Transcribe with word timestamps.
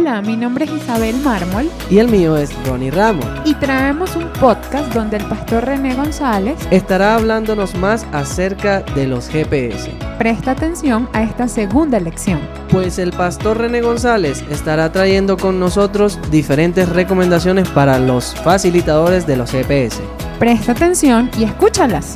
Hola, 0.00 0.22
mi 0.22 0.36
nombre 0.36 0.64
es 0.64 0.70
Isabel 0.70 1.16
Mármol. 1.24 1.68
Y 1.90 1.98
el 1.98 2.06
mío 2.06 2.36
es 2.36 2.54
Ronnie 2.64 2.92
Ramos. 2.92 3.26
Y 3.44 3.52
traemos 3.54 4.14
un 4.14 4.28
podcast 4.34 4.94
donde 4.94 5.16
el 5.16 5.24
pastor 5.24 5.64
René 5.64 5.96
González 5.96 6.56
estará 6.70 7.16
hablándonos 7.16 7.74
más 7.74 8.06
acerca 8.12 8.82
de 8.94 9.08
los 9.08 9.28
GPS. 9.28 9.90
Presta 10.16 10.52
atención 10.52 11.08
a 11.14 11.24
esta 11.24 11.48
segunda 11.48 11.98
lección. 11.98 12.38
Pues 12.70 13.00
el 13.00 13.10
pastor 13.10 13.58
René 13.58 13.80
González 13.80 14.44
estará 14.48 14.92
trayendo 14.92 15.36
con 15.36 15.58
nosotros 15.58 16.20
diferentes 16.30 16.88
recomendaciones 16.88 17.68
para 17.68 17.98
los 17.98 18.36
facilitadores 18.36 19.26
de 19.26 19.36
los 19.36 19.50
GPS. 19.50 20.00
Presta 20.38 20.70
atención 20.70 21.28
y 21.36 21.42
escúchalas. 21.42 22.14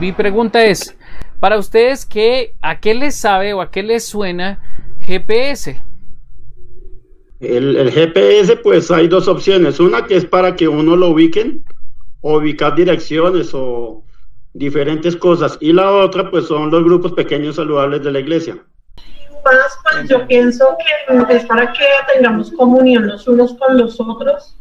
Mi 0.00 0.10
pregunta 0.10 0.64
es, 0.64 0.96
para 1.38 1.58
ustedes, 1.58 2.06
¿qué, 2.06 2.56
¿a 2.60 2.80
qué 2.80 2.92
les 2.94 3.14
sabe 3.14 3.54
o 3.54 3.60
a 3.60 3.70
qué 3.70 3.84
les 3.84 4.04
suena 4.04 4.58
GPS? 5.06 5.80
El, 7.38 7.90
GPS, 7.92 8.56
pues 8.56 8.90
hay 8.90 9.06
dos 9.06 9.28
opciones. 9.28 9.78
Una 9.78 10.04
que 10.04 10.16
es 10.16 10.24
para 10.24 10.56
que 10.56 10.66
uno 10.66 10.96
lo 10.96 11.10
ubiquen, 11.10 11.64
o 12.22 12.38
ubicar 12.38 12.74
direcciones 12.74 13.50
o 13.52 14.02
diferentes 14.52 15.14
cosas. 15.14 15.58
Y 15.60 15.72
la 15.72 15.92
otra, 15.92 16.28
pues 16.30 16.46
son 16.46 16.70
los 16.70 16.82
grupos 16.82 17.12
pequeños 17.12 17.56
saludables 17.56 18.02
de 18.02 18.12
la 18.12 18.20
iglesia. 18.20 18.58
pues 19.44 20.08
yo 20.08 20.26
pienso 20.26 20.76
que 20.78 21.36
es 21.36 21.44
para 21.44 21.72
que 21.72 21.84
tengamos 22.12 22.50
comunión 22.52 23.06
los 23.06 23.28
unos 23.28 23.54
con 23.54 23.78
los 23.78 24.00
otros, 24.00 24.58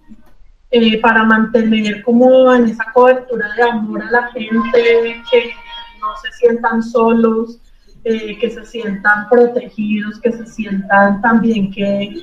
eh, 0.69 1.01
para 1.01 1.23
mantener 1.23 2.03
como 2.03 2.53
en 2.53 2.65
esa 2.65 2.85
cobertura 2.93 3.47
de 3.55 3.63
amor 3.63 4.03
a 4.03 4.11
la 4.11 4.31
gente, 4.31 5.23
que 5.31 5.51
no 5.99 6.15
se 6.21 6.31
sientan 6.33 6.83
solos, 6.83 7.59
eh, 8.07 8.37
que 8.39 8.51
se 8.51 8.63
sientan 8.67 9.27
protegidos, 9.31 10.19
que 10.19 10.31
se 10.31 10.45
sientan 10.45 11.19
también 11.23 11.71
que, 11.71 12.13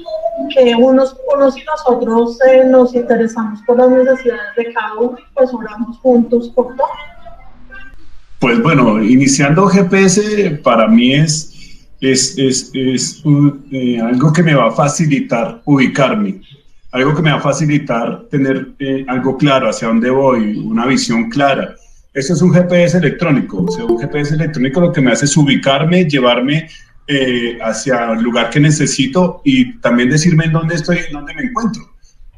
que 0.55 0.77
unos, 0.77 1.17
unos 1.35 1.59
y 1.59 1.65
nosotros 1.65 2.39
eh, 2.49 2.65
nos 2.71 2.95
interesamos 2.95 3.61
por 3.67 3.79
las 3.79 3.91
necesidades 3.91 4.55
de 4.57 4.73
cada 4.73 4.95
uno 4.95 5.19
y 5.19 5.35
pues 5.35 5.53
oramos 5.53 5.99
juntos 5.99 6.51
por 6.51 6.77
todo. 6.77 6.87
Pues 8.39 8.63
bueno, 8.63 9.03
iniciando 9.03 9.67
GPS 9.67 10.61
para 10.63 10.87
mí 10.87 11.15
es, 11.15 11.91
es, 12.01 12.39
es, 12.39 12.71
es 12.73 13.23
eh, 13.73 14.01
algo 14.01 14.33
que 14.33 14.45
me 14.45 14.55
va 14.55 14.69
a 14.69 14.71
facilitar 14.71 15.63
ubicarme, 15.65 16.43
algo 16.93 17.13
que 17.13 17.23
me 17.23 17.33
va 17.33 17.39
a 17.39 17.41
facilitar 17.41 18.23
tener 18.31 18.69
algo 19.09 19.37
claro 19.37 19.69
hacia 19.69 19.89
dónde 19.89 20.11
voy, 20.11 20.59
una 20.59 20.87
visión 20.87 21.29
clara 21.29 21.75
eso 22.15 22.35
es 22.35 22.43
un 22.43 22.53
GPS 22.53 22.99
electrónico. 22.99 23.65
O 23.65 23.71
sea, 23.71 23.85
un 23.85 23.99
GPS 23.99 24.35
electrónico 24.35 24.81
lo 24.81 24.93
que 24.93 25.01
me 25.01 25.13
hace 25.13 25.25
es 25.25 25.37
ubicarme, 25.37 26.05
llevarme 26.05 26.69
eh, 27.09 27.59
hacia 27.63 28.13
el 28.13 28.23
lugar 28.23 28.51
que 28.51 28.61
necesito 28.61 29.41
y 29.45 29.79
también 29.81 30.11
decirme 30.11 30.45
en 30.45 30.53
dónde 30.53 30.75
estoy, 30.75 30.99
en 30.99 31.13
dónde 31.13 31.35
me 31.35 31.43
encuentro. 31.43 31.83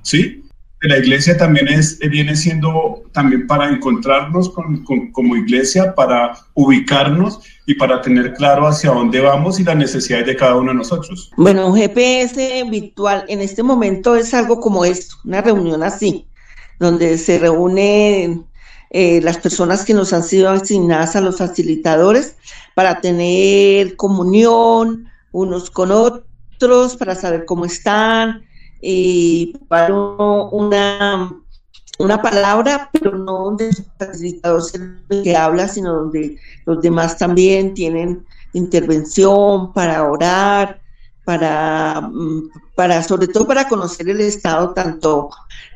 ¿Sí? 0.02 0.40
La 0.80 0.98
iglesia 0.98 1.36
también 1.36 1.66
es, 1.68 1.98
eh, 2.02 2.08
viene 2.08 2.36
siendo 2.36 3.02
también 3.12 3.46
para 3.46 3.70
encontrarnos 3.70 4.50
con, 4.50 4.84
como 5.12 5.36
iglesia, 5.36 5.94
para 5.94 6.36
ubicarnos 6.52 7.40
y 7.66 7.74
para 7.74 8.02
tener 8.02 8.34
claro 8.34 8.66
hacia 8.66 8.90
dónde 8.90 9.20
vamos 9.20 9.58
y 9.58 9.64
las 9.64 9.76
necesidades 9.76 10.26
de 10.26 10.36
cada 10.36 10.56
uno 10.56 10.72
de 10.72 10.78
nosotros. 10.78 11.30
Bueno, 11.38 11.68
un 11.68 11.76
GPS 11.76 12.64
virtual 12.70 13.24
en 13.28 13.40
este 13.40 13.62
momento 13.62 14.14
es 14.14 14.34
algo 14.34 14.60
como 14.60 14.84
esto, 14.84 15.16
una 15.24 15.40
reunión 15.40 15.82
así, 15.82 16.26
donde 16.78 17.16
se 17.16 17.38
reúnen 17.38 18.44
eh, 18.96 19.20
las 19.22 19.38
personas 19.38 19.84
que 19.84 19.92
nos 19.92 20.12
han 20.12 20.22
sido 20.22 20.48
asignadas 20.50 21.16
a 21.16 21.20
los 21.20 21.38
facilitadores 21.38 22.36
para 22.76 23.00
tener 23.00 23.96
comunión 23.96 25.08
unos 25.32 25.68
con 25.68 25.90
otros, 25.90 26.94
para 26.96 27.16
saber 27.16 27.44
cómo 27.44 27.64
están, 27.64 28.44
y 28.80 29.58
para 29.66 29.92
una, 29.92 31.34
una 31.98 32.22
palabra, 32.22 32.88
pero 32.92 33.18
no 33.18 33.46
donde 33.46 33.70
el 33.70 33.76
facilitador 33.98 34.60
es 34.60 34.74
el 34.76 35.22
que 35.24 35.36
habla, 35.36 35.66
sino 35.66 35.92
donde 35.92 36.38
los 36.64 36.80
demás 36.80 37.18
también 37.18 37.74
tienen 37.74 38.24
intervención 38.52 39.72
para 39.72 40.08
orar, 40.08 40.83
para, 41.24 42.00
mm, 42.00 42.50
para 42.74 43.02
sobre 43.02 43.28
todo 43.28 43.46
para 43.46 43.68
conocer 43.68 44.08
el 44.08 44.20
estado 44.20 44.72
tanto 44.74 45.30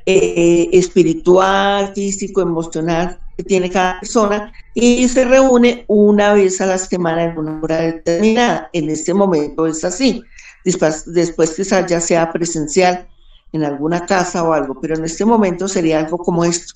eh, 0.07 0.69
espiritual, 0.73 1.93
físico, 1.95 2.41
emocional 2.41 3.19
que 3.37 3.45
tiene 3.45 3.71
cada 3.71 4.01
persona 4.01 4.53
y 4.75 5.09
se 5.09 5.25
reúne 5.25 5.85
una 5.89 6.35
vez 6.35 6.61
a 6.61 6.67
la 6.67 6.79
semana 6.79 7.25
en 7.25 7.39
una 7.39 7.61
hora 7.63 7.79
determinada. 7.79 8.71
En 8.73 8.91
este 8.91 9.15
momento 9.15 9.67
es 9.67 9.85
así. 9.85 10.23
Después, 10.65 11.05
después 11.07 11.55
que 11.55 11.65
ya 11.65 12.01
sea 12.01 12.33
presencial 12.33 13.09
en 13.53 13.65
alguna 13.65 14.05
casa 14.07 14.43
o 14.43 14.53
algo, 14.53 14.81
pero 14.81 14.97
en 14.97 15.05
este 15.05 15.25
momento 15.25 15.69
sería 15.69 16.01
algo 16.01 16.19
como 16.19 16.45
esto. 16.45 16.75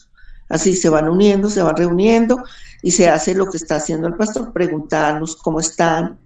Así 0.48 0.76
se 0.76 0.88
van 0.88 1.08
uniendo, 1.08 1.48
se 1.50 1.62
van 1.62 1.76
reuniendo 1.76 2.42
y 2.82 2.90
se 2.90 3.08
hace 3.08 3.34
lo 3.34 3.46
que 3.50 3.56
está 3.56 3.76
haciendo 3.76 4.06
el 4.06 4.14
pastor, 4.14 4.52
preguntarnos 4.52 5.36
cómo 5.36 5.60
están, 5.60 6.18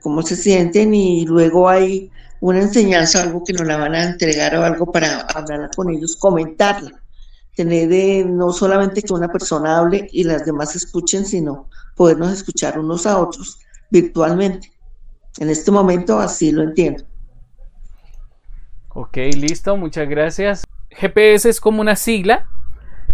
cómo 0.00 0.22
se 0.22 0.36
sienten 0.36 0.94
y 0.94 1.26
luego 1.26 1.68
hay 1.68 2.10
una 2.40 2.60
enseñanza, 2.60 3.22
algo 3.22 3.44
que 3.44 3.52
nos 3.52 3.66
la 3.66 3.76
van 3.76 3.94
a 3.94 4.04
entregar 4.04 4.56
o 4.56 4.64
algo 4.64 4.90
para 4.90 5.20
hablar 5.34 5.70
con 5.74 5.90
ellos, 5.90 6.16
comentarla. 6.16 7.02
Tener 7.54 7.88
de, 7.88 8.24
no 8.24 8.52
solamente 8.52 9.02
que 9.02 9.12
una 9.12 9.28
persona 9.28 9.78
hable 9.78 10.08
y 10.12 10.24
las 10.24 10.46
demás 10.46 10.74
escuchen, 10.76 11.26
sino 11.26 11.68
podernos 11.96 12.32
escuchar 12.32 12.78
unos 12.78 13.06
a 13.06 13.18
otros 13.18 13.58
virtualmente. 13.90 14.72
En 15.38 15.50
este 15.50 15.70
momento 15.70 16.18
así 16.18 16.52
lo 16.52 16.62
entiendo. 16.62 17.04
Ok, 18.88 19.16
listo, 19.36 19.76
muchas 19.76 20.08
gracias. 20.08 20.64
GPS 20.90 21.48
es 21.48 21.60
como 21.60 21.80
una 21.80 21.96
sigla 21.96 22.48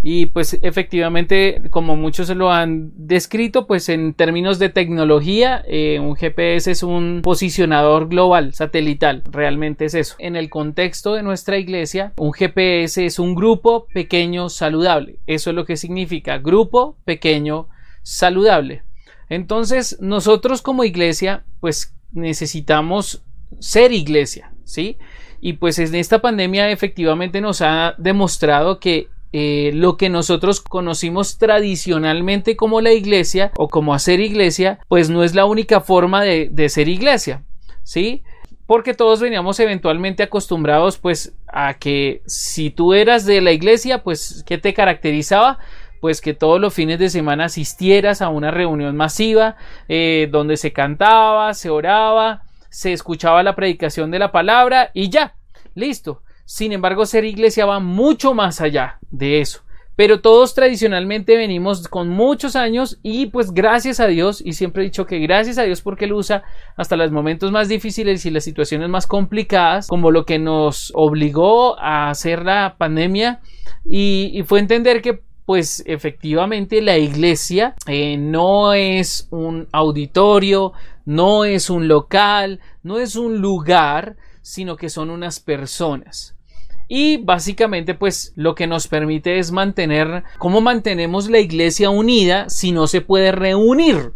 y 0.02 0.26
pues 0.26 0.58
efectivamente, 0.62 1.62
como 1.70 1.96
muchos 1.96 2.28
lo 2.30 2.50
han 2.50 2.92
descrito, 2.94 3.66
pues 3.66 3.88
en 3.88 4.14
términos 4.14 4.58
de 4.58 4.68
tecnología, 4.68 5.64
eh, 5.66 5.98
un 6.00 6.14
GPS 6.14 6.70
es 6.70 6.82
un 6.82 7.22
posicionador 7.22 8.08
global 8.08 8.54
satelital. 8.54 9.22
Realmente 9.30 9.86
es 9.86 9.94
eso. 9.94 10.14
En 10.18 10.36
el 10.36 10.48
contexto 10.48 11.14
de 11.14 11.22
nuestra 11.22 11.58
iglesia, 11.58 12.12
un 12.18 12.32
GPS 12.32 13.04
es 13.04 13.18
un 13.18 13.34
grupo 13.34 13.86
pequeño 13.92 14.48
saludable. 14.48 15.18
Eso 15.26 15.50
es 15.50 15.56
lo 15.56 15.64
que 15.64 15.76
significa 15.76 16.38
grupo 16.38 16.96
pequeño 17.04 17.68
saludable. 18.02 18.82
Entonces, 19.28 19.98
nosotros 20.00 20.62
como 20.62 20.84
iglesia, 20.84 21.44
pues 21.60 21.94
necesitamos 22.12 23.24
ser 23.58 23.92
iglesia, 23.92 24.52
¿sí? 24.64 24.98
Y 25.40 25.54
pues 25.54 25.78
en 25.78 25.94
esta 25.94 26.20
pandemia 26.20 26.70
efectivamente 26.70 27.40
nos 27.40 27.60
ha 27.60 27.94
demostrado 27.98 28.78
que 28.80 29.08
eh, 29.38 29.70
lo 29.74 29.98
que 29.98 30.08
nosotros 30.08 30.62
conocimos 30.62 31.36
tradicionalmente 31.36 32.56
como 32.56 32.80
la 32.80 32.94
iglesia 32.94 33.52
o 33.58 33.68
como 33.68 33.92
hacer 33.92 34.18
iglesia, 34.20 34.78
pues 34.88 35.10
no 35.10 35.22
es 35.22 35.34
la 35.34 35.44
única 35.44 35.82
forma 35.82 36.22
de, 36.22 36.48
de 36.50 36.70
ser 36.70 36.88
iglesia, 36.88 37.44
¿sí? 37.82 38.22
Porque 38.64 38.94
todos 38.94 39.20
veníamos 39.20 39.60
eventualmente 39.60 40.22
acostumbrados 40.22 40.96
pues 40.96 41.34
a 41.48 41.74
que 41.74 42.22
si 42.24 42.70
tú 42.70 42.94
eras 42.94 43.26
de 43.26 43.42
la 43.42 43.52
iglesia, 43.52 44.02
pues 44.02 44.42
¿qué 44.46 44.56
te 44.56 44.72
caracterizaba? 44.72 45.58
pues 46.00 46.22
que 46.22 46.32
todos 46.32 46.58
los 46.58 46.72
fines 46.72 46.98
de 46.98 47.10
semana 47.10 47.46
asistieras 47.46 48.22
a 48.22 48.30
una 48.30 48.50
reunión 48.50 48.96
masiva 48.96 49.56
eh, 49.88 50.28
donde 50.30 50.56
se 50.56 50.72
cantaba, 50.72 51.52
se 51.52 51.68
oraba, 51.68 52.42
se 52.70 52.94
escuchaba 52.94 53.42
la 53.42 53.54
predicación 53.54 54.10
de 54.10 54.18
la 54.18 54.32
palabra 54.32 54.90
y 54.94 55.10
ya, 55.10 55.34
listo. 55.74 56.22
Sin 56.46 56.72
embargo, 56.72 57.04
ser 57.06 57.24
iglesia 57.24 57.66
va 57.66 57.80
mucho 57.80 58.32
más 58.32 58.60
allá 58.60 58.98
de 59.10 59.40
eso. 59.40 59.62
Pero 59.96 60.20
todos 60.20 60.54
tradicionalmente 60.54 61.36
venimos 61.36 61.88
con 61.88 62.08
muchos 62.08 62.54
años 62.54 63.00
y 63.02 63.26
pues 63.26 63.52
gracias 63.52 63.98
a 63.98 64.06
Dios, 64.06 64.42
y 64.44 64.52
siempre 64.52 64.82
he 64.82 64.84
dicho 64.84 65.06
que 65.06 65.18
gracias 65.18 65.58
a 65.58 65.64
Dios 65.64 65.80
porque 65.80 66.04
Él 66.04 66.12
usa 66.12 66.44
hasta 66.76 66.96
los 66.96 67.10
momentos 67.10 67.50
más 67.50 67.68
difíciles 67.68 68.24
y 68.26 68.30
las 68.30 68.44
situaciones 68.44 68.90
más 68.90 69.06
complicadas, 69.06 69.88
como 69.88 70.10
lo 70.10 70.24
que 70.24 70.38
nos 70.38 70.92
obligó 70.94 71.80
a 71.80 72.10
hacer 72.10 72.44
la 72.44 72.76
pandemia, 72.78 73.40
y, 73.84 74.42
fue 74.46 74.60
entender 74.60 75.02
que 75.02 75.22
pues 75.46 75.82
efectivamente 75.86 76.82
la 76.82 76.98
iglesia 76.98 77.74
eh, 77.86 78.16
no 78.18 78.72
es 78.72 79.28
un 79.30 79.66
auditorio, 79.72 80.74
no 81.06 81.44
es 81.44 81.70
un 81.70 81.88
local, 81.88 82.60
no 82.82 82.98
es 82.98 83.16
un 83.16 83.40
lugar, 83.40 84.16
sino 84.42 84.76
que 84.76 84.90
son 84.90 85.10
unas 85.10 85.40
personas. 85.40 86.35
Y 86.88 87.16
básicamente 87.16 87.94
pues 87.94 88.32
lo 88.36 88.54
que 88.54 88.66
nos 88.66 88.86
permite 88.86 89.38
es 89.38 89.50
mantener, 89.50 90.22
¿cómo 90.38 90.60
mantenemos 90.60 91.28
la 91.28 91.40
iglesia 91.40 91.90
unida 91.90 92.48
si 92.48 92.72
no 92.72 92.86
se 92.86 93.00
puede 93.00 93.32
reunir? 93.32 94.12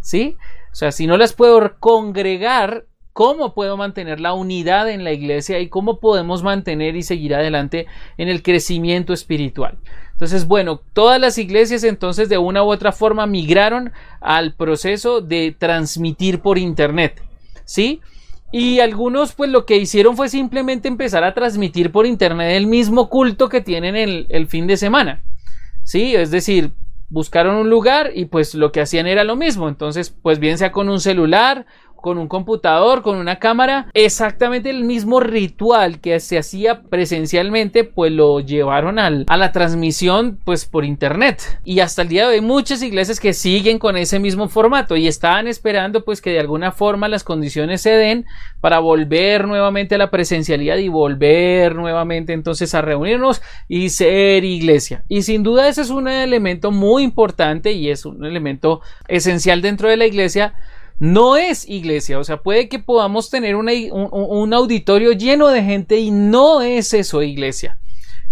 ¿Sí? 0.00 0.36
O 0.72 0.74
sea, 0.74 0.92
si 0.92 1.06
no 1.06 1.16
las 1.16 1.32
puedo 1.32 1.76
congregar, 1.80 2.86
¿cómo 3.12 3.54
puedo 3.54 3.76
mantener 3.76 4.20
la 4.20 4.32
unidad 4.34 4.88
en 4.88 5.04
la 5.04 5.12
iglesia 5.12 5.58
y 5.58 5.68
cómo 5.68 6.00
podemos 6.00 6.42
mantener 6.42 6.96
y 6.96 7.02
seguir 7.02 7.34
adelante 7.34 7.86
en 8.16 8.28
el 8.28 8.42
crecimiento 8.42 9.12
espiritual? 9.12 9.78
Entonces, 10.12 10.46
bueno, 10.46 10.80
todas 10.92 11.20
las 11.20 11.36
iglesias 11.38 11.82
entonces 11.82 12.28
de 12.28 12.38
una 12.38 12.62
u 12.62 12.70
otra 12.70 12.92
forma 12.92 13.26
migraron 13.26 13.92
al 14.20 14.54
proceso 14.54 15.20
de 15.20 15.54
transmitir 15.58 16.40
por 16.40 16.58
internet. 16.58 17.20
¿Sí? 17.64 18.00
Y 18.52 18.80
algunos 18.80 19.32
pues 19.32 19.50
lo 19.50 19.64
que 19.64 19.78
hicieron 19.78 20.16
fue 20.16 20.28
simplemente 20.28 20.86
empezar 20.86 21.24
a 21.24 21.34
transmitir 21.34 21.90
por 21.90 22.06
internet 22.06 22.56
el 22.56 22.66
mismo 22.66 23.08
culto 23.08 23.48
que 23.48 23.62
tienen 23.62 23.96
el, 23.96 24.26
el 24.28 24.46
fin 24.46 24.66
de 24.66 24.76
semana. 24.76 25.24
Sí, 25.84 26.14
es 26.14 26.30
decir, 26.30 26.72
buscaron 27.08 27.56
un 27.56 27.70
lugar 27.70 28.12
y 28.14 28.26
pues 28.26 28.54
lo 28.54 28.72
que 28.72 28.80
hacían 28.80 29.06
era 29.06 29.24
lo 29.24 29.36
mismo. 29.36 29.68
Entonces, 29.68 30.10
pues 30.10 30.38
bien 30.38 30.58
sea 30.58 30.70
con 30.70 30.88
un 30.88 31.00
celular 31.00 31.66
con 32.02 32.18
un 32.18 32.28
computador, 32.28 33.00
con 33.00 33.16
una 33.16 33.38
cámara, 33.38 33.86
exactamente 33.94 34.68
el 34.68 34.84
mismo 34.84 35.20
ritual 35.20 36.00
que 36.00 36.20
se 36.20 36.36
hacía 36.36 36.82
presencialmente, 36.82 37.84
pues 37.84 38.12
lo 38.12 38.40
llevaron 38.40 38.98
al, 38.98 39.24
a 39.28 39.38
la 39.38 39.52
transmisión 39.52 40.38
pues 40.44 40.66
por 40.66 40.84
internet. 40.84 41.60
Y 41.64 41.80
hasta 41.80 42.02
el 42.02 42.08
día 42.08 42.28
de 42.28 42.34
hoy 42.34 42.40
muchas 42.42 42.82
iglesias 42.82 43.20
que 43.20 43.32
siguen 43.32 43.78
con 43.78 43.96
ese 43.96 44.18
mismo 44.18 44.48
formato 44.48 44.96
y 44.96 45.08
estaban 45.08 45.46
esperando 45.46 46.04
pues 46.04 46.20
que 46.20 46.30
de 46.30 46.40
alguna 46.40 46.72
forma 46.72 47.08
las 47.08 47.24
condiciones 47.24 47.80
se 47.80 47.90
den 47.90 48.26
para 48.60 48.80
volver 48.80 49.46
nuevamente 49.46 49.94
a 49.94 49.98
la 49.98 50.10
presencialidad 50.10 50.76
y 50.76 50.88
volver 50.88 51.74
nuevamente 51.74 52.32
entonces 52.32 52.74
a 52.74 52.82
reunirnos 52.82 53.40
y 53.68 53.90
ser 53.90 54.44
iglesia. 54.44 55.04
Y 55.08 55.22
sin 55.22 55.42
duda 55.42 55.68
ese 55.68 55.82
es 55.82 55.90
un 55.90 56.08
elemento 56.08 56.70
muy 56.70 57.04
importante 57.04 57.72
y 57.72 57.90
es 57.90 58.04
un 58.04 58.24
elemento 58.24 58.80
esencial 59.08 59.62
dentro 59.62 59.88
de 59.88 59.96
la 59.96 60.06
iglesia 60.06 60.54
no 61.02 61.36
es 61.36 61.68
iglesia. 61.68 62.20
O 62.20 62.22
sea, 62.22 62.36
puede 62.36 62.68
que 62.68 62.78
podamos 62.78 63.28
tener 63.28 63.56
un, 63.56 64.54
auditorio 64.54 65.10
lleno 65.10 65.48
de 65.48 65.64
gente 65.64 65.98
y 65.98 66.12
no 66.12 66.62
es 66.62 66.94
eso 66.94 67.22
iglesia. 67.22 67.80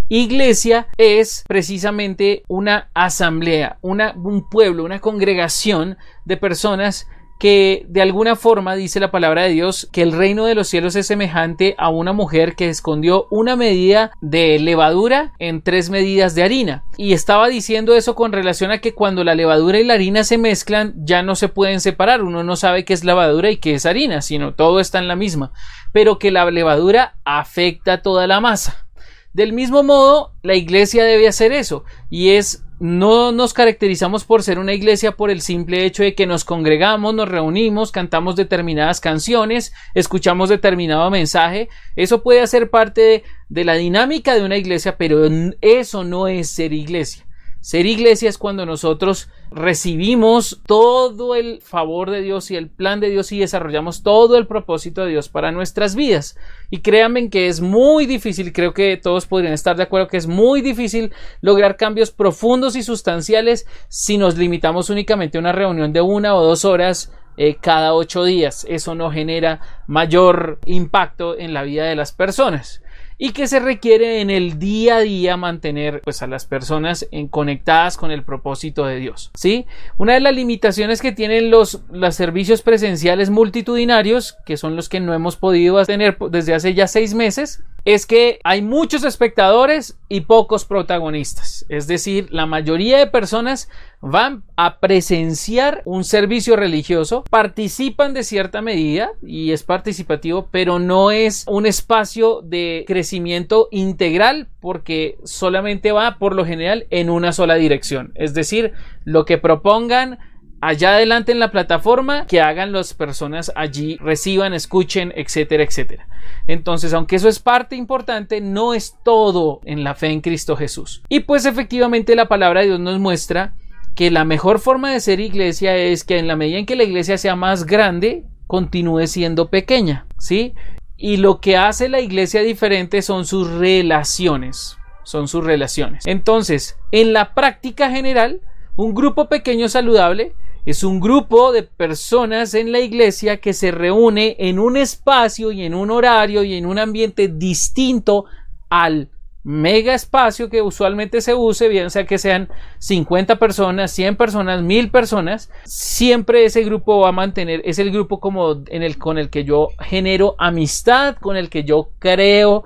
Iglesia 0.09 0.87
es 0.97 1.43
precisamente 1.49 2.45
una 2.47 2.89
asamblea, 2.95 3.79
una, 3.81 4.15
un 4.17 4.49
pueblo, 4.49 4.85
una 4.85 5.01
congregación 5.01 5.99
de 6.25 6.37
personas 6.37 7.09
que 7.41 7.87
de 7.89 8.03
alguna 8.03 8.37
forma 8.37 8.77
dice 8.77 9.01
la 9.01 9.11
palabra 9.11 9.45
de 9.45 9.49
Dios 9.49 9.89
que 9.93 10.03
el 10.03 10.13
reino 10.13 10.45
de 10.45 10.55
los 10.55 10.69
cielos 10.69 10.95
es 10.95 11.07
semejante 11.07 11.75
a 11.79 11.89
una 11.89 12.13
mujer 12.13 12.55
que 12.55 12.69
escondió 12.69 13.29
una 13.31 13.57
medida 13.57 14.13
de 14.21 14.59
levadura 14.59 15.33
en 15.39 15.63
tres 15.63 15.89
medidas 15.89 16.35
de 16.35 16.43
harina. 16.43 16.85
Y 16.99 17.15
estaba 17.15 17.49
diciendo 17.49 17.95
eso 17.95 18.15
con 18.15 18.33
relación 18.33 18.73
a 18.73 18.79
que 18.79 18.95
cuando 18.95 19.25
la 19.25 19.35
levadura 19.35 19.81
y 19.81 19.85
la 19.85 19.95
harina 19.95 20.23
se 20.23 20.37
mezclan 20.37 20.93
ya 20.99 21.23
no 21.23 21.35
se 21.35 21.49
pueden 21.49 21.81
separar. 21.81 22.23
Uno 22.23 22.45
no 22.45 22.57
sabe 22.57 22.85
qué 22.85 22.93
es 22.93 23.05
levadura 23.05 23.51
y 23.51 23.57
qué 23.57 23.73
es 23.73 23.87
harina, 23.87 24.21
sino 24.21 24.53
todo 24.53 24.79
está 24.79 24.99
en 24.99 25.09
la 25.09 25.17
misma. 25.17 25.51
Pero 25.95 26.19
que 26.19 26.31
la 26.31 26.51
levadura 26.51 27.17
afecta 27.25 28.03
toda 28.03 28.27
la 28.27 28.41
masa. 28.41 28.87
Del 29.33 29.55
mismo 29.55 29.83
modo, 29.83 30.35
la 30.43 30.57
iglesia 30.57 31.05
debe 31.05 31.27
hacer 31.27 31.53
eso 31.53 31.85
y 32.11 32.33
es 32.33 32.65
no 32.81 33.31
nos 33.31 33.53
caracterizamos 33.53 34.25
por 34.25 34.43
ser 34.43 34.59
una 34.59 34.73
iglesia 34.73 35.13
por 35.13 35.31
el 35.31 35.43
simple 35.43 35.85
hecho 35.85 36.03
de 36.03 36.15
que 36.15 36.27
nos 36.27 36.47
congregamos, 36.47 37.15
nos 37.15 37.29
reunimos, 37.29 37.93
cantamos 37.93 38.37
determinadas 38.37 39.01
canciones, 39.01 39.75
escuchamos 39.95 40.49
determinado 40.49 41.11
mensaje. 41.11 41.69
Eso 41.95 42.23
puede 42.23 42.41
hacer 42.41 42.71
parte 42.71 43.23
de, 43.51 43.65
la 43.65 43.75
dinámica 43.75 44.35
de 44.35 44.45
una 44.45 44.57
iglesia, 44.57 44.97
pero 44.97 45.29
eso 45.61 46.05
no 46.05 46.27
es 46.27 46.49
ser 46.49 46.73
iglesia. 46.73 47.27
Ser 47.61 47.85
iglesia 47.85 48.31
es 48.31 48.39
cuando 48.39 48.65
nosotros 48.65 49.29
recibimos 49.51 50.63
todo 50.67 51.35
el 51.35 51.61
favor 51.61 52.11
de 52.11 52.23
Dios 52.23 52.51
y 52.51 52.57
el 52.57 52.71
plan 52.71 53.01
de 53.01 53.11
Dios 53.11 53.33
y 53.33 53.39
desarrollamos 53.39 54.03
todo 54.03 54.39
el 54.39 54.47
propósito 54.47 55.05
de 55.05 55.11
Dios 55.11 55.29
para 55.29 55.53
nuestras 55.53 55.95
vidas. 55.95 56.39
Y 56.71 56.79
créanme 56.79 57.29
que 57.29 57.49
es 57.49 57.61
muy 57.61 58.07
difícil, 58.07 58.55
creo 58.55 58.73
que 58.73 58.97
todos 58.97 59.27
podrían 59.27 59.53
estar 59.53 59.77
de 59.77 59.83
acuerdo 59.83 60.09
que 60.09 60.17
es 60.17 60.27
muy 60.27 60.63
difícil 60.63 61.13
lograr 61.43 61.77
cambios 61.77 62.11
profundos 62.11 62.77
y 62.77 62.83
sustanciales 62.83 63.67
si 63.89 64.17
nos 64.17 64.39
limitamos 64.39 64.89
únicamente 64.89 65.37
a 65.37 65.43
una 65.43 65.53
reunión 65.53 65.93
de 65.93 66.01
una 66.01 66.35
o 66.37 66.43
dos 66.43 66.65
horas 66.65 67.13
eh, 67.37 67.57
cada 67.61 67.93
ocho 67.93 68.25
días. 68.25 68.67
Eso 68.71 68.95
no 68.95 69.11
genera 69.11 69.61
mayor 69.87 70.61
impacto 70.65 71.39
en 71.39 71.53
la 71.53 71.63
vida 71.63 71.85
de 71.85 71.97
las 71.97 72.13
personas 72.13 72.81
y 73.23 73.33
que 73.33 73.47
se 73.47 73.61
requiere 73.61 74.23
en 74.23 74.31
el 74.31 74.59
día 74.59 74.97
a 74.97 75.01
día 75.01 75.37
mantener 75.37 76.01
pues 76.03 76.23
a 76.23 76.27
las 76.27 76.47
personas 76.47 77.07
en, 77.13 77.29
conectadas 77.29 77.99
con 77.99 78.11
el 78.11 78.25
propósito 78.25 78.87
de 78.87 78.97
Dios. 78.97 79.31
¿sí? 79.35 79.67
Una 79.99 80.15
de 80.15 80.21
las 80.21 80.35
limitaciones 80.35 81.03
que 81.03 81.13
tienen 81.13 81.51
los, 81.51 81.83
los 81.93 82.15
servicios 82.15 82.63
presenciales 82.63 83.29
multitudinarios, 83.29 84.39
que 84.47 84.57
son 84.57 84.75
los 84.75 84.89
que 84.89 85.01
no 85.01 85.13
hemos 85.13 85.37
podido 85.37 85.85
tener 85.85 86.17
desde 86.31 86.55
hace 86.55 86.73
ya 86.73 86.87
seis 86.87 87.13
meses, 87.13 87.63
es 87.85 88.07
que 88.07 88.41
hay 88.45 88.63
muchos 88.63 89.05
espectadores 89.05 89.97
y 90.09 90.23
pocos 90.23 90.65
protagonistas. 90.65 91.65
Es 91.69 91.87
decir, 91.87 92.29
la 92.31 92.47
mayoría 92.47 92.99
de 92.99 93.07
personas 93.07 93.69
van 94.01 94.43
a 94.57 94.79
presenciar 94.79 95.83
un 95.85 96.05
servicio 96.05 96.57
religioso, 96.57 97.25
participan 97.31 98.15
de 98.15 98.25
cierta 98.25 98.63
medida 98.63 99.13
y 99.23 99.53
es 99.53 99.63
participativo, 99.63 100.49
pero 100.51 100.79
no 100.79 101.11
es 101.11 101.45
un 101.47 101.67
espacio 101.67 102.41
de 102.43 102.85
crecimiento 102.87 103.69
integral 103.71 104.49
porque 104.61 105.19
solamente 105.25 105.93
va 105.93 106.19
por 106.19 106.35
lo 106.35 106.45
general 106.45 106.87
en 106.91 107.11
una 107.11 107.33
sola 107.33 107.55
dirección. 107.55 108.13
Es 108.15 108.35
decir, 108.35 108.73
lo 109.05 109.25
que 109.25 109.39
propongan 109.39 110.19
allá 110.61 110.95
adelante 110.95 111.33
en 111.33 111.39
la 111.39 111.51
plataforma 111.51 112.27
que 112.27 112.41
hagan 112.41 112.73
las 112.73 112.95
personas 112.95 113.53
allí, 113.57 113.97
reciban, 113.97 114.53
escuchen, 114.53 115.13
etcétera, 115.17 115.65
etcétera. 115.65 116.07
Entonces, 116.47 116.93
aunque 116.93 117.17
eso 117.17 117.29
es 117.29 117.39
parte 117.39 117.77
importante, 117.77 118.41
no 118.41 118.75
es 118.75 118.97
todo 119.03 119.61
en 119.65 119.85
la 119.85 119.95
fe 119.95 120.09
en 120.09 120.21
Cristo 120.21 120.57
Jesús. 120.57 121.03
Y 121.09 121.21
pues 121.21 121.47
efectivamente 121.47 122.15
la 122.15 122.29
palabra 122.29 122.61
de 122.61 122.69
Dios 122.69 122.81
nos 122.81 122.99
muestra 122.99 123.55
que 123.95 124.11
la 124.11 124.25
mejor 124.25 124.61
forma 124.61 124.93
de 124.93 125.01
ser 125.01 125.21
iglesia 125.21 125.77
es 125.77 126.05
que 126.05 126.19
en 126.19 126.29
la 126.29 126.37
medida 126.37 126.59
en 126.59 126.67
que 126.67 126.77
la 126.77 126.85
iglesia 126.85 127.19
sea 127.19 127.37
más 127.37 127.65
grande, 127.65 128.25
continúe 128.47 129.07
siendo 129.07 129.49
pequeña, 129.49 130.07
¿sí? 130.19 130.55
Y 130.97 131.17
lo 131.17 131.41
que 131.41 131.57
hace 131.57 131.89
la 131.89 132.01
iglesia 132.01 132.43
diferente 132.43 133.01
son 133.01 133.25
sus 133.25 133.51
relaciones, 133.51 134.77
son 135.05 135.29
sus 135.29 135.45
relaciones. 135.45 136.07
Entonces, 136.07 136.77
en 136.93 137.13
la 137.13 137.35
práctica 137.35 137.91
general, 137.91 138.41
un 138.77 138.95
grupo 138.95 139.29
pequeño 139.29 139.69
saludable 139.69 140.35
es 140.67 140.85
un 140.85 141.01
grupo 141.01 141.53
de 141.53 141.63
personas 141.63 142.55
en 142.55 142.73
la 142.73 142.81
iglesia 142.81 143.39
que 143.39 143.53
se 143.53 143.71
reúne 143.71 144.37
en 144.39 144.59
un 144.59 144.77
espacio 144.77 145.53
y 145.53 145.65
en 145.65 145.75
un 145.75 145.91
horario 145.91 146.45
y 146.45 146.55
en 146.55 146.67
un 146.67 146.79
ambiente 146.79 147.29
distinto 147.29 148.27
al 148.69 149.09
mega 149.43 149.95
espacio 149.95 150.51
que 150.51 150.61
usualmente 150.61 151.21
se 151.23 151.35
use, 151.35 151.69
bien 151.69 151.91
sea 151.91 152.05
que 152.05 152.19
sean 152.19 152.49
50 152.79 153.39
personas, 153.39 153.91
100 153.93 154.17
personas, 154.17 154.63
1000 154.63 154.91
personas, 154.91 155.51
siempre 155.65 156.45
ese 156.45 156.63
grupo 156.63 157.01
va 157.01 157.09
a 157.09 157.13
mantener, 157.13 157.63
es 157.65 157.79
el 157.79 157.91
grupo 157.91 158.21
como 158.21 158.63
en 158.67 158.83
el, 158.83 158.99
con 158.99 159.17
el 159.19 159.31
que 159.31 159.45
yo 159.45 159.69
genero 159.81 160.35
amistad, 160.39 161.17
con 161.17 161.37
el 161.37 161.49
que 161.49 161.65
yo 161.65 161.91
creo 161.99 162.65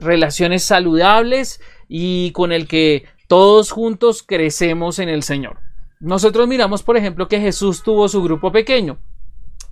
relaciones 0.00 0.62
saludables 0.62 1.60
y 1.88 2.30
con 2.32 2.52
el 2.52 2.68
que 2.68 3.04
todos 3.26 3.70
juntos 3.70 4.22
crecemos 4.22 4.98
en 4.98 5.08
el 5.08 5.22
Señor. 5.22 5.61
Nosotros 6.02 6.48
miramos, 6.48 6.82
por 6.82 6.96
ejemplo, 6.96 7.28
que 7.28 7.38
Jesús 7.38 7.84
tuvo 7.84 8.08
su 8.08 8.24
grupo 8.24 8.50
pequeño. 8.50 8.98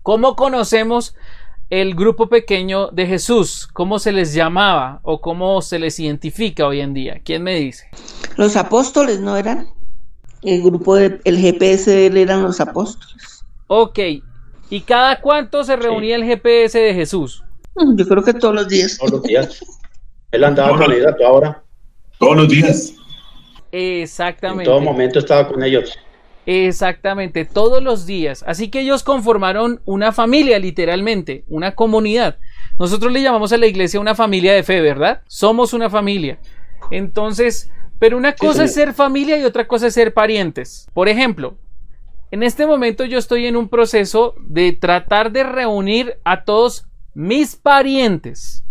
¿Cómo 0.04 0.36
conocemos 0.36 1.16
el 1.70 1.96
grupo 1.96 2.28
pequeñño 2.28 2.86
de 2.92 3.08
Jesús? 3.08 3.68
¿Cómo 3.72 3.98
se 3.98 4.12
les 4.12 4.32
llamaba 4.32 5.00
o 5.02 5.20
cómo 5.20 5.60
se 5.60 5.80
les 5.80 5.98
identifica 5.98 6.68
hoy 6.68 6.82
en 6.82 6.94
día? 6.94 7.20
¿Quién 7.24 7.42
me 7.42 7.56
dice? 7.56 7.88
Los 8.36 8.56
apóstoles 8.56 9.18
no 9.18 9.36
eran. 9.36 9.70
El 10.42 10.62
grupo 10.62 10.94
del 10.94 11.20
GPS 11.24 11.90
de 11.90 12.06
él 12.06 12.16
eran 12.16 12.44
los 12.44 12.60
apóstoles. 12.60 13.44
Ok. 13.66 13.98
¿Y 14.70 14.82
cada 14.82 15.20
cuánto 15.20 15.64
se 15.64 15.74
reunía 15.74 16.14
el 16.14 16.22
GPS 16.22 16.78
de 16.78 16.94
Jesús? 16.94 17.42
Mm, 17.74 17.96
yo 17.96 18.06
creo 18.06 18.22
que 18.22 18.34
todos 18.34 18.54
los 18.54 18.68
días. 18.68 18.98
Todos 18.98 19.14
los 19.14 19.22
días. 19.24 19.64
Él 20.30 20.44
andaba 20.44 20.78
con 20.78 20.92
ellos 20.92 21.08
a 21.08 21.16
toda 21.16 21.30
hora. 21.30 21.64
Todos 22.20 22.36
los 22.36 22.48
días. 22.48 22.94
Exactamente. 23.72 24.62
En 24.62 24.70
todo 24.70 24.80
momento 24.80 25.18
estaba 25.18 25.48
con 25.48 25.64
ellos. 25.64 25.98
Exactamente, 26.46 27.44
todos 27.44 27.82
los 27.82 28.06
días. 28.06 28.44
Así 28.46 28.68
que 28.68 28.80
ellos 28.80 29.02
conformaron 29.02 29.80
una 29.84 30.12
familia, 30.12 30.58
literalmente, 30.58 31.44
una 31.48 31.74
comunidad. 31.74 32.38
Nosotros 32.78 33.12
le 33.12 33.22
llamamos 33.22 33.52
a 33.52 33.58
la 33.58 33.66
iglesia 33.66 34.00
una 34.00 34.14
familia 34.14 34.54
de 34.54 34.62
fe, 34.62 34.80
¿verdad? 34.80 35.22
Somos 35.26 35.72
una 35.72 35.90
familia. 35.90 36.38
Entonces, 36.90 37.70
pero 37.98 38.16
una 38.16 38.34
cosa 38.34 38.64
es 38.64 38.74
ser 38.74 38.94
familia 38.94 39.38
y 39.38 39.44
otra 39.44 39.68
cosa 39.68 39.88
es 39.88 39.94
ser 39.94 40.14
parientes. 40.14 40.88
Por 40.94 41.08
ejemplo, 41.08 41.58
en 42.30 42.42
este 42.42 42.66
momento 42.66 43.04
yo 43.04 43.18
estoy 43.18 43.46
en 43.46 43.56
un 43.56 43.68
proceso 43.68 44.34
de 44.40 44.72
tratar 44.72 45.32
de 45.32 45.42
reunir 45.42 46.18
a 46.24 46.44
todos 46.44 46.86
mis 47.12 47.56
parientes 47.56 48.64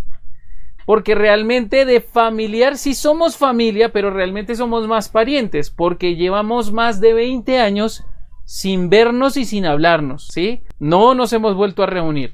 porque 0.89 1.13
realmente 1.13 1.86
de 1.86 2.01
familiar 2.01 2.75
sí 2.75 2.96
somos 2.96 3.38
familia, 3.38 3.91
pero 3.91 4.10
realmente 4.10 4.55
somos 4.55 4.88
más 4.88 5.08
parientes, 5.08 5.69
porque 5.69 6.15
llevamos 6.15 6.72
más 6.72 7.00
de 7.00 7.13
20 7.13 7.60
años 7.60 8.03
sin 8.43 8.89
vernos 8.89 9.38
y 9.38 9.46
sin 9.46 9.67
hablarnos, 9.67 10.29
¿sí? 10.34 10.63
No 10.79 11.13
nos 11.13 11.31
hemos 11.31 11.53
vuelto 11.53 11.84
a 11.84 11.86
reunir. 11.86 12.34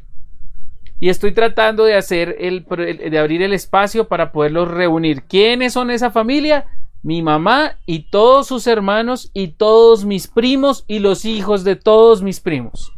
Y 1.02 1.10
estoy 1.10 1.34
tratando 1.34 1.84
de 1.84 1.96
hacer 1.96 2.38
el, 2.40 2.64
de 2.64 3.20
abrir 3.20 3.42
el 3.42 3.52
espacio 3.52 4.08
para 4.08 4.32
poderlos 4.32 4.70
reunir. 4.70 5.24
¿Quiénes 5.24 5.74
son 5.74 5.92
esa 5.92 6.10
familia? 6.10 6.66
Mi 7.04 7.22
mamá 7.22 7.80
y 7.86 8.10
todos 8.10 8.48
sus 8.48 8.68
hermanos 8.68 9.32
y 9.34 9.50
todos 9.50 10.06
mis 10.06 10.28
primos 10.28 10.86
y 10.88 11.00
los 11.00 11.26
hijos 11.26 11.66
de 11.66 11.76
todos 11.76 12.24
mis 12.24 12.40
primos. 12.40 12.94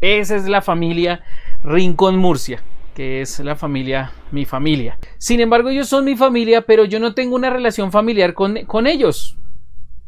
Esa 0.00 0.34
es 0.34 0.48
la 0.48 0.60
familia 0.60 1.22
Rincón 1.62 2.16
Murcia, 2.16 2.64
que 2.94 3.20
es 3.20 3.40
la 3.40 3.56
familia, 3.56 4.12
mi 4.30 4.44
familia. 4.44 4.98
Sin 5.18 5.40
embargo, 5.40 5.68
ellos 5.68 5.88
son 5.88 6.04
mi 6.04 6.16
familia, 6.16 6.62
pero 6.62 6.84
yo 6.84 7.00
no 7.00 7.14
tengo 7.14 7.36
una 7.36 7.50
relación 7.50 7.92
familiar 7.92 8.34
con, 8.34 8.64
con 8.66 8.86
ellos. 8.86 9.36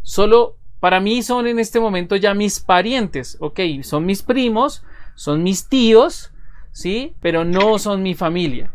Solo 0.02 0.56
para 0.80 1.00
mí 1.00 1.22
son 1.22 1.46
en 1.46 1.58
este 1.58 1.78
momento 1.78 2.16
ya 2.16 2.34
mis 2.34 2.58
parientes, 2.60 3.36
ok, 3.40 3.60
son 3.82 4.04
mis 4.04 4.22
primos, 4.22 4.84
son 5.14 5.42
mis 5.42 5.68
tíos, 5.68 6.32
¿sí? 6.72 7.14
Pero 7.20 7.44
no 7.44 7.78
son 7.78 8.02
mi 8.02 8.14
familia. 8.14 8.72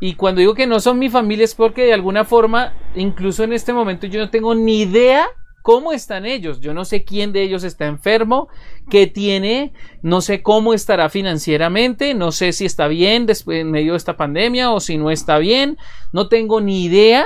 Y 0.00 0.14
cuando 0.14 0.40
digo 0.40 0.54
que 0.54 0.66
no 0.66 0.80
son 0.80 0.98
mi 0.98 1.08
familia 1.08 1.44
es 1.44 1.54
porque 1.54 1.84
de 1.84 1.94
alguna 1.94 2.24
forma, 2.24 2.74
incluso 2.94 3.44
en 3.44 3.52
este 3.52 3.72
momento 3.72 4.06
yo 4.06 4.18
no 4.18 4.30
tengo 4.30 4.54
ni 4.54 4.80
idea 4.80 5.26
cómo 5.64 5.92
están 5.92 6.26
ellos. 6.26 6.60
Yo 6.60 6.74
no 6.74 6.84
sé 6.84 7.04
quién 7.04 7.32
de 7.32 7.42
ellos 7.42 7.64
está 7.64 7.86
enfermo, 7.86 8.48
qué 8.90 9.06
tiene, 9.06 9.72
no 10.02 10.20
sé 10.20 10.42
cómo 10.42 10.74
estará 10.74 11.08
financieramente, 11.08 12.12
no 12.12 12.32
sé 12.32 12.52
si 12.52 12.66
está 12.66 12.86
bien 12.86 13.24
después 13.24 13.62
en 13.62 13.70
medio 13.70 13.92
de 13.92 13.96
esta 13.96 14.18
pandemia 14.18 14.70
o 14.72 14.78
si 14.78 14.98
no 14.98 15.10
está 15.10 15.38
bien, 15.38 15.78
no 16.12 16.28
tengo 16.28 16.60
ni 16.60 16.84
idea 16.84 17.24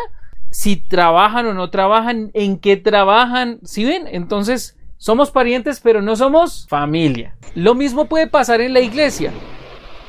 si 0.52 0.76
trabajan 0.76 1.46
o 1.46 1.52
no 1.52 1.70
trabajan, 1.70 2.30
en 2.32 2.60
qué 2.60 2.76
trabajan, 2.76 3.58
¿sí 3.64 3.84
ven? 3.84 4.06
Entonces, 4.06 4.78
somos 4.98 5.32
parientes, 5.32 5.80
pero 5.80 6.00
no 6.00 6.14
somos 6.14 6.68
familia. 6.68 7.34
Lo 7.56 7.74
mismo 7.74 8.04
puede 8.04 8.28
pasar 8.28 8.60
en 8.60 8.72
la 8.72 8.80
iglesia. 8.80 9.32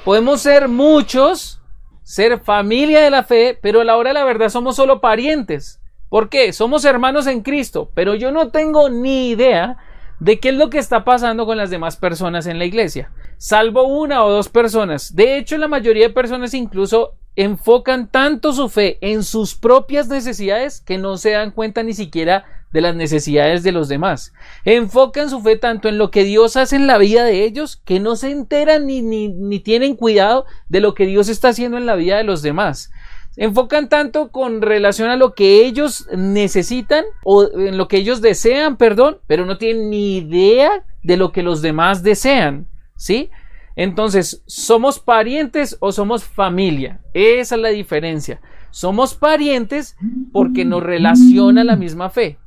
Podemos 0.06 0.42
ser 0.42 0.68
muchos, 0.68 1.64
ser 2.04 2.40
familia 2.40 3.02
de 3.02 3.10
la 3.10 3.24
fe, 3.24 3.58
pero 3.60 3.82
a 3.82 3.86
la 3.86 3.98
hora 3.98 4.12
de 4.12 4.14
la 4.14 4.24
verdad 4.24 4.50
somos 4.50 4.76
solo 4.76 5.02
parientes. 5.02 5.82
¿Por 6.10 6.30
qué? 6.30 6.54
Somos 6.54 6.86
hermanos 6.86 7.28
en 7.28 7.42
Cristo, 7.42 7.92
pero 7.94 8.16
yo 8.16 8.32
no 8.32 8.50
tengo 8.50 8.90
ni 8.90 9.30
idea 9.30 9.78
de 10.20 10.40
qué 10.40 10.50
es 10.50 10.56
lo 10.56 10.70
que 10.70 10.80
está 10.80 11.06
pasando 11.06 11.46
con 11.46 11.58
las 11.58 11.70
demás 11.70 11.96
personas 11.96 12.48
en 12.48 12.60
la 12.60 12.66
iglesia, 12.66 13.12
salvo 13.38 13.84
una 13.84 14.24
o 14.26 14.32
dos 14.32 14.50
personas. 14.50 15.16
De 15.16 15.38
hecho, 15.38 15.58
la 15.58 15.68
mayoría 15.68 16.08
de 16.08 16.14
personas 16.14 16.54
incluso 16.54 17.14
enfocan 17.36 18.10
tanto 18.10 18.52
su 18.52 18.70
fe 18.70 18.98
en 19.02 19.24
sus 19.24 19.56
propias 19.56 20.10
necesidades 20.10 20.82
que 20.82 20.98
no 20.98 21.16
se 21.16 21.32
dan 21.32 21.52
cuenta 21.52 21.84
ni 21.84 21.94
siquiera 21.94 22.44
de 22.72 22.82
las 22.82 22.96
necesidades 22.96 23.64
de 23.64 23.72
los 23.72 23.88
demás. 23.88 24.34
Enfocan 24.66 25.30
su 25.30 25.42
fe 25.42 25.56
tanto 25.56 25.88
en 25.88 25.98
lo 25.98 26.12
que 26.12 26.24
Dios 26.24 26.58
hace 26.58 26.76
en 26.76 26.86
la 26.86 26.98
vida 26.98 27.24
de 27.24 27.44
ellos 27.44 27.78
que 27.78 28.00
no 28.00 28.16
se 28.16 28.32
enteran 28.32 28.88
ni, 28.88 29.02
ni, 29.02 29.30
ni 29.30 29.60
tienen 29.60 29.96
cuidado 29.96 30.46
de 30.68 30.82
lo 30.82 30.94
que 30.94 31.06
Dios 31.06 31.30
está 31.30 31.50
haciendo 31.50 31.78
en 31.78 31.86
la 31.86 31.96
vida 31.96 32.18
de 32.18 32.24
los 32.24 32.42
demás 32.42 32.92
enfocan 33.40 33.88
tanto 33.88 34.32
con 34.32 34.62
relación 34.62 35.10
a 35.10 35.16
lo 35.16 35.34
que 35.34 35.66
ellos 35.66 36.10
necesitan 36.14 37.06
o 37.24 37.50
en 37.50 37.78
lo 37.78 37.88
que 37.88 37.96
ellos 37.96 38.22
desean, 38.22 38.76
perdón, 38.76 39.20
pero 39.28 39.46
no 39.46 39.58
tienen 39.58 39.90
ni 39.90 40.18
idea 40.18 40.84
de 41.04 41.16
lo 41.16 41.32
que 41.32 41.42
los 41.42 41.62
demás 41.62 42.04
desean, 42.04 42.68
¿sí? 42.98 43.30
Entonces, 43.78 44.44
¿somos 44.46 45.00
parientes 45.00 45.78
o 45.80 45.94
somos 45.94 46.26
familia? 46.26 47.00
Esa 47.14 47.56
es 47.56 47.62
la 47.62 47.70
diferencia. 47.70 48.42
Somos 48.72 49.16
parientes 49.16 49.96
porque 50.34 50.66
nos 50.66 50.84
relaciona 50.84 51.64
la 51.64 51.78
misma 51.78 52.10
fe, 52.10 52.38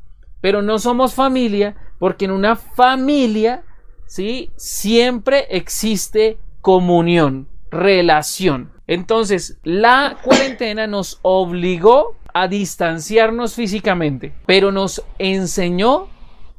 pero 0.42 0.60
no 0.60 0.78
somos 0.78 1.14
familia 1.14 1.74
porque 1.98 2.26
en 2.26 2.32
una 2.32 2.54
familia, 2.54 3.64
¿sí? 4.06 4.50
Siempre 4.56 5.46
existe 5.48 6.36
comunión, 6.60 7.48
relación. 7.70 8.72
Entonces, 8.92 9.56
la 9.64 10.18
cuarentena 10.22 10.86
nos 10.86 11.18
obligó 11.22 12.14
a 12.34 12.46
distanciarnos 12.46 13.54
físicamente, 13.54 14.34
pero 14.44 14.70
nos 14.70 15.02
enseñó 15.18 16.08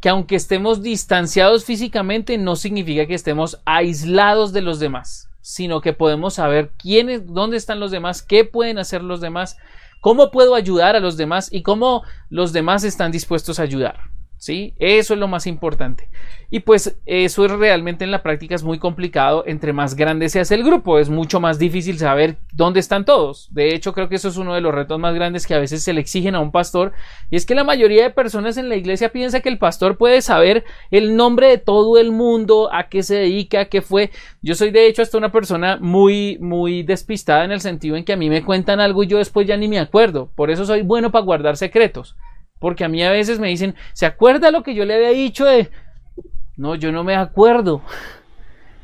que 0.01 0.09
aunque 0.09 0.35
estemos 0.35 0.81
distanciados 0.81 1.63
físicamente, 1.63 2.39
no 2.39 2.55
significa 2.55 3.05
que 3.05 3.13
estemos 3.13 3.61
aislados 3.65 4.51
de 4.51 4.63
los 4.63 4.79
demás, 4.79 5.29
sino 5.41 5.79
que 5.79 5.93
podemos 5.93 6.33
saber 6.33 6.71
quiénes, 6.75 7.31
dónde 7.31 7.55
están 7.55 7.79
los 7.79 7.91
demás, 7.91 8.23
qué 8.23 8.45
pueden 8.45 8.79
hacer 8.79 9.03
los 9.03 9.21
demás, 9.21 9.55
cómo 10.01 10.31
puedo 10.31 10.55
ayudar 10.55 10.95
a 10.95 10.99
los 11.01 11.17
demás 11.17 11.49
y 11.53 11.61
cómo 11.61 12.01
los 12.31 12.51
demás 12.51 12.83
están 12.83 13.11
dispuestos 13.11 13.59
a 13.59 13.63
ayudar. 13.63 13.99
¿Sí? 14.43 14.73
Eso 14.77 15.13
es 15.13 15.19
lo 15.19 15.27
más 15.27 15.47
importante. 15.47 16.09
Y 16.49 16.59
pues 16.59 16.99
eso 17.07 17.45
es 17.45 17.51
realmente 17.51 18.03
en 18.03 18.11
la 18.11 18.21
práctica 18.21 18.53
es 18.53 18.61
muy 18.61 18.77
complicado. 18.77 19.43
Entre 19.47 19.73
más 19.73 19.95
grande 19.95 20.29
se 20.29 20.39
hace 20.39 20.53
el 20.53 20.63
grupo, 20.63 20.99
es 20.99 21.09
mucho 21.09 21.39
más 21.39 21.57
difícil 21.57 21.97
saber 21.97 22.35
dónde 22.51 22.79
están 22.79 23.05
todos. 23.05 23.47
De 23.51 23.73
hecho, 23.73 23.93
creo 23.93 24.07
que 24.09 24.17
eso 24.17 24.27
es 24.27 24.37
uno 24.37 24.53
de 24.53 24.61
los 24.61 24.75
retos 24.75 24.99
más 24.99 25.15
grandes 25.15 25.47
que 25.47 25.55
a 25.55 25.59
veces 25.59 25.81
se 25.81 25.93
le 25.93 26.01
exigen 26.01 26.35
a 26.35 26.41
un 26.41 26.51
pastor. 26.51 26.91
Y 27.31 27.37
es 27.37 27.47
que 27.47 27.55
la 27.55 27.63
mayoría 27.63 28.03
de 28.03 28.09
personas 28.11 28.57
en 28.57 28.69
la 28.69 28.75
iglesia 28.75 29.09
piensa 29.09 29.39
que 29.39 29.49
el 29.49 29.57
pastor 29.57 29.97
puede 29.97 30.21
saber 30.21 30.63
el 30.91 31.15
nombre 31.15 31.47
de 31.47 31.57
todo 31.57 31.97
el 31.97 32.11
mundo, 32.11 32.69
a 32.71 32.89
qué 32.89 33.01
se 33.01 33.15
dedica, 33.15 33.61
a 33.61 33.65
qué 33.65 33.81
fue. 33.81 34.11
Yo 34.43 34.53
soy 34.53 34.69
de 34.69 34.85
hecho 34.85 35.01
hasta 35.01 35.17
una 35.17 35.31
persona 35.31 35.77
muy, 35.79 36.37
muy 36.39 36.83
despistada 36.83 37.45
en 37.45 37.51
el 37.51 37.61
sentido 37.61 37.95
en 37.95 38.03
que 38.03 38.13
a 38.13 38.17
mí 38.17 38.29
me 38.29 38.43
cuentan 38.43 38.79
algo 38.79 39.03
y 39.03 39.07
yo 39.07 39.17
después 39.17 39.47
ya 39.47 39.57
ni 39.57 39.67
me 39.67 39.79
acuerdo. 39.79 40.29
Por 40.35 40.51
eso 40.51 40.65
soy 40.65 40.81
bueno 40.83 41.11
para 41.11 41.25
guardar 41.25 41.57
secretos. 41.57 42.15
Porque 42.63 42.85
a 42.85 42.87
mí 42.87 43.03
a 43.03 43.11
veces 43.11 43.39
me 43.39 43.49
dicen, 43.49 43.75
¿se 43.91 44.05
acuerda 44.05 44.49
lo 44.49 44.63
que 44.63 44.73
yo 44.73 44.85
le 44.85 44.95
había 44.95 45.09
dicho. 45.09 45.45
No, 46.55 46.75
yo 46.75 46.93
no 46.93 47.03
me 47.03 47.13
acuerdo. 47.13 47.81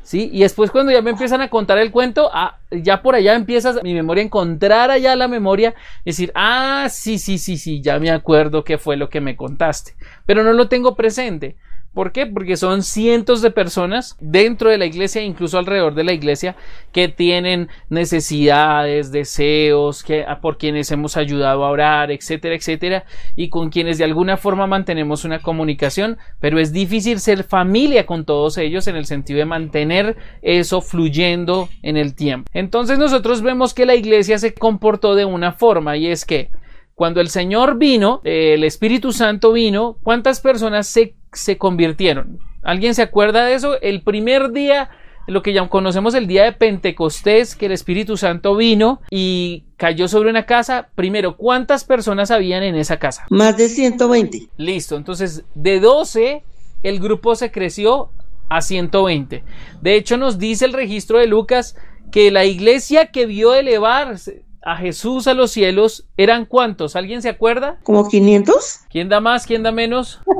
¿Sí? 0.02 0.28
Y 0.34 0.40
después 0.40 0.70
cuando 0.70 0.92
ya 0.92 1.00
me 1.00 1.08
empiezan 1.08 1.40
a 1.40 1.48
contar 1.48 1.78
el 1.78 1.90
cuento, 1.90 2.28
ah, 2.30 2.58
ya 2.70 3.00
por 3.00 3.14
allá 3.14 3.34
empiezas 3.34 3.82
mi 3.82 3.94
memoria 3.94 4.22
a 4.22 4.26
encontrar 4.26 4.90
allá 4.90 5.16
la 5.16 5.28
memoria, 5.28 5.74
decir, 6.04 6.30
ah, 6.34 6.88
sí, 6.90 7.16
sí, 7.16 7.38
sí, 7.38 7.56
sí, 7.56 7.80
ya 7.80 7.98
me 7.98 8.10
acuerdo 8.10 8.64
qué 8.64 8.76
fue 8.76 8.98
lo 8.98 9.08
que 9.08 9.22
me 9.22 9.34
contaste, 9.34 9.94
pero 10.26 10.44
no 10.44 10.52
lo 10.52 10.68
tengo 10.68 10.94
presente. 10.94 11.56
¿Por 11.92 12.12
qué? 12.12 12.24
Porque 12.24 12.56
son 12.56 12.82
cientos 12.82 13.42
de 13.42 13.50
personas 13.50 14.16
dentro 14.20 14.70
de 14.70 14.78
la 14.78 14.86
iglesia, 14.86 15.22
incluso 15.22 15.58
alrededor 15.58 15.94
de 15.94 16.04
la 16.04 16.12
iglesia, 16.12 16.54
que 16.92 17.08
tienen 17.08 17.68
necesidades, 17.88 19.10
deseos, 19.10 20.04
que, 20.04 20.24
por 20.40 20.56
quienes 20.56 20.92
hemos 20.92 21.16
ayudado 21.16 21.64
a 21.64 21.70
orar, 21.70 22.12
etcétera, 22.12 22.54
etcétera, 22.54 23.04
y 23.34 23.48
con 23.48 23.70
quienes 23.70 23.98
de 23.98 24.04
alguna 24.04 24.36
forma 24.36 24.68
mantenemos 24.68 25.24
una 25.24 25.40
comunicación, 25.40 26.16
pero 26.38 26.60
es 26.60 26.72
difícil 26.72 27.18
ser 27.18 27.42
familia 27.42 28.06
con 28.06 28.24
todos 28.24 28.56
ellos 28.56 28.86
en 28.86 28.94
el 28.94 29.06
sentido 29.06 29.40
de 29.40 29.46
mantener 29.46 30.16
eso 30.42 30.82
fluyendo 30.82 31.68
en 31.82 31.96
el 31.96 32.14
tiempo. 32.14 32.48
Entonces 32.52 33.00
nosotros 33.00 33.42
vemos 33.42 33.74
que 33.74 33.86
la 33.86 33.96
iglesia 33.96 34.38
se 34.38 34.54
comportó 34.54 35.16
de 35.16 35.24
una 35.24 35.52
forma 35.52 35.96
y 35.96 36.06
es 36.06 36.24
que 36.24 36.50
cuando 36.94 37.22
el 37.22 37.30
Señor 37.30 37.78
vino, 37.78 38.20
el 38.24 38.62
Espíritu 38.62 39.12
Santo 39.12 39.52
vino, 39.52 39.96
¿cuántas 40.02 40.40
personas 40.40 40.86
se 40.86 41.14
se 41.32 41.58
convirtieron. 41.58 42.38
¿Alguien 42.62 42.94
se 42.94 43.02
acuerda 43.02 43.44
de 43.44 43.54
eso? 43.54 43.80
El 43.80 44.02
primer 44.02 44.52
día, 44.52 44.90
lo 45.26 45.42
que 45.42 45.52
ya 45.52 45.66
conocemos 45.68 46.14
el 46.14 46.26
día 46.26 46.44
de 46.44 46.52
Pentecostés, 46.52 47.56
que 47.56 47.66
el 47.66 47.72
Espíritu 47.72 48.16
Santo 48.16 48.56
vino 48.56 49.00
y 49.10 49.64
cayó 49.76 50.08
sobre 50.08 50.30
una 50.30 50.44
casa. 50.44 50.90
Primero, 50.94 51.36
¿cuántas 51.36 51.84
personas 51.84 52.30
habían 52.30 52.62
en 52.62 52.74
esa 52.74 52.98
casa? 52.98 53.24
Más 53.30 53.56
de 53.56 53.68
120. 53.68 54.48
Listo, 54.56 54.96
entonces 54.96 55.44
de 55.54 55.80
12 55.80 56.44
el 56.82 57.00
grupo 57.00 57.34
se 57.34 57.50
creció 57.50 58.10
a 58.48 58.60
120. 58.62 59.44
De 59.80 59.94
hecho, 59.94 60.16
nos 60.16 60.38
dice 60.38 60.64
el 60.64 60.72
registro 60.72 61.18
de 61.18 61.26
Lucas 61.26 61.76
que 62.10 62.30
la 62.30 62.44
iglesia 62.44 63.06
que 63.06 63.26
vio 63.26 63.54
elevar 63.54 64.16
a 64.62 64.76
Jesús 64.76 65.26
a 65.26 65.34
los 65.34 65.50
cielos 65.50 66.06
eran 66.16 66.44
cuántos? 66.44 66.96
¿Alguien 66.96 67.22
se 67.22 67.28
acuerda? 67.28 67.78
¿Como 67.82 68.08
500? 68.08 68.80
¿Quién 68.90 69.08
da 69.08 69.20
más? 69.20 69.46
¿Quién 69.46 69.62
da 69.62 69.72
menos? 69.72 70.20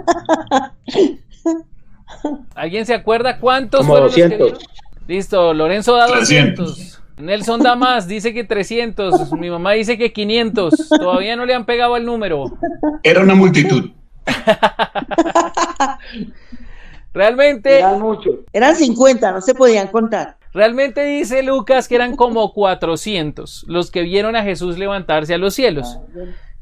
¿Alguien 2.54 2.86
se 2.86 2.94
acuerda 2.94 3.38
cuántos 3.38 3.86
Como 3.86 3.98
200. 3.98 4.58
Listo, 5.06 5.54
Lorenzo 5.54 5.96
da 5.96 6.06
200. 6.06 7.00
Nelson 7.16 7.60
da 7.60 7.76
más, 7.76 8.08
dice 8.08 8.32
que 8.32 8.44
300. 8.44 9.32
Mi 9.32 9.50
mamá 9.50 9.72
dice 9.72 9.98
que 9.98 10.12
500. 10.12 10.88
Todavía 10.88 11.36
no 11.36 11.44
le 11.44 11.54
han 11.54 11.66
pegado 11.66 11.96
el 11.96 12.04
número. 12.04 12.56
Era 13.02 13.22
una 13.22 13.34
multitud. 13.34 13.90
Realmente. 17.12 17.78
Eran 17.78 18.00
muchos. 18.00 18.36
Eran 18.52 18.76
50, 18.76 19.32
no 19.32 19.40
se 19.40 19.54
podían 19.54 19.88
contar. 19.88 20.36
Realmente 20.52 21.04
dice 21.04 21.42
Lucas 21.42 21.86
que 21.88 21.94
eran 21.94 22.16
como 22.16 22.52
400 22.52 23.64
los 23.68 23.90
que 23.90 24.02
vieron 24.02 24.34
a 24.36 24.42
Jesús 24.42 24.78
levantarse 24.78 25.34
a 25.34 25.38
los 25.38 25.54
cielos. 25.54 25.98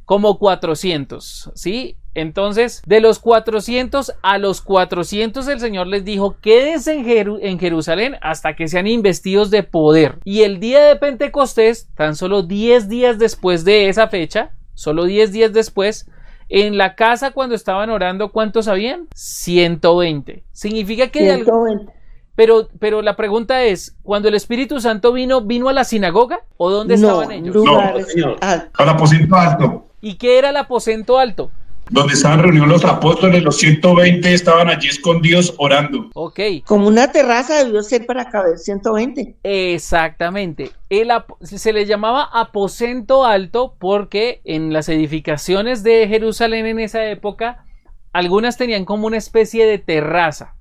Como 0.05 0.39
400, 0.39 1.51
¿sí? 1.55 1.97
Entonces, 2.15 2.83
de 2.87 3.01
los 3.01 3.19
400 3.19 4.15
a 4.23 4.39
los 4.39 4.63
400 4.63 5.47
el 5.49 5.61
Señor 5.61 5.87
les 5.87 6.05
dijo, 6.05 6.37
quédense 6.41 6.95
en, 6.95 7.05
Jeru- 7.05 7.39
en 7.43 7.59
Jerusalén 7.59 8.17
hasta 8.23 8.57
que 8.57 8.69
sean 8.69 8.87
investidos 8.87 9.51
de 9.51 9.63
poder. 9.63 10.19
Y 10.25 10.43
el 10.43 10.61
día 10.61 10.81
de 10.83 10.97
Pentecostés, 10.97 11.91
tan 11.95 12.17
solo 12.17 12.43
10 12.43 12.89
días 12.89 13.19
después 13.19 13.65
de 13.67 13.89
esa 13.91 14.09
fecha, 14.09 14.53
solo 14.75 15.05
10 15.05 15.31
días 15.31 15.53
después, 15.53 16.11
en 16.49 16.79
la 16.79 16.95
casa 16.95 17.33
cuando 17.33 17.55
estaban 17.55 17.91
orando, 17.91 18.33
¿cuántos 18.33 18.67
habían? 18.67 19.09
120. 19.15 20.45
Significa 20.53 21.09
que 21.09 21.23
de 21.25 21.31
al- 21.33 21.45
120. 21.45 21.93
Pero, 22.39 22.69
pero 22.79 23.03
la 23.03 23.17
pregunta 23.17 23.65
es, 23.65 23.97
cuando 24.05 24.29
el 24.29 24.37
Espíritu 24.37 24.81
Santo 24.81 25.13
vino, 25.13 25.41
¿vino 25.41 25.69
a 25.69 25.73
la 25.73 25.83
sinagoga? 25.83 26.43
¿O 26.57 26.71
dónde 26.71 26.97
No, 26.97 27.21
estaban 27.21 27.33
ellos? 27.33 27.67
señor. 28.13 28.37
altos. 28.41 28.71
Al 28.79 28.89
aposento 28.91 29.35
alto. 29.35 29.89
¿Y 30.01 30.15
qué 30.15 30.39
era 30.39 30.51
el 30.51 30.57
aposento 30.57 31.19
alto? 31.19 31.51
donde 31.91 32.13
estaban 32.15 32.39
reunidos 32.41 32.69
los 32.69 32.85
apóstoles, 32.85 33.43
los 33.43 33.57
120 33.57 34.33
estaban 34.35 34.69
allí 34.69 34.87
escondidos 34.87 35.55
orando. 35.59 36.11
Ok. 36.15 36.39
Como 36.65 36.87
una 36.87 37.11
terraza 37.11 37.65
debió 37.65 37.83
ser 37.83 38.07
para 38.07 38.29
caber 38.31 38.59
120. 38.59 39.39
Exactamente. 39.43 40.71
El 40.91 41.11
se 41.41 41.73
le 41.73 41.87
llamaba 41.87 42.29
aposento 42.33 43.25
alto 43.25 43.75
porque 43.81 44.43
en 44.45 44.73
las 44.73 44.89
edificaciones 44.89 45.83
de 45.83 46.07
Jerusalén 46.07 46.67
en 46.67 46.79
esa 46.79 47.05
época, 47.07 47.65
algunas 48.13 48.57
tenían 48.59 48.85
como 48.85 49.09
una 49.09 49.17
especie 49.17 49.67
de 49.67 49.79
terraza. 49.79 50.55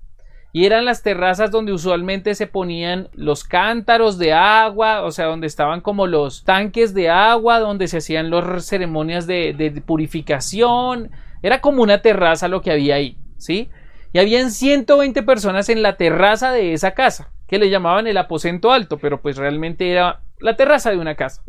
Y 0.57 0.65
eran 0.65 0.85
las 0.85 1.03
terrazas 1.03 1.51
donde 1.51 1.71
usualmente 1.71 2.33
se 2.33 2.47
ponían 2.47 3.09
los 3.13 3.43
cántaros 3.43 4.17
de 4.17 4.33
agua, 4.33 5.03
o 5.03 5.11
sea, 5.11 5.27
donde 5.27 5.45
estaban 5.45 5.81
como 5.81 6.07
los 6.07 6.45
tanques 6.45 6.95
de 6.95 7.11
agua, 7.11 7.59
donde 7.59 7.87
se 7.87 7.97
hacían 7.97 8.31
las 8.31 8.65
ceremonias 8.65 9.27
de, 9.27 9.83
purificación. 9.85 11.11
Era 11.43 11.61
como 11.61 11.83
una 11.83 12.01
terraza 12.01 12.47
lo 12.47 12.63
que 12.63 12.71
había 12.71 12.95
ahí, 12.95 13.19
¿sí? 13.37 13.69
Y 14.13 14.17
habían 14.17 14.49
120 14.49 15.21
personas 15.21 15.69
en 15.69 15.83
la 15.83 15.95
terraza 15.95 16.51
de 16.51 16.73
esa 16.73 16.95
casa, 16.95 17.29
que 17.45 17.59
le 17.59 17.69
llamaban 17.69 18.07
el 18.07 18.17
aposento 18.17 18.71
alto, 18.71 18.97
pero 18.97 19.21
pues 19.21 19.37
realmente 19.37 19.91
era 19.91 20.21
la 20.39 20.55
terraza 20.55 20.89
de 20.89 20.97
una 20.97 21.13
casa. 21.13 21.43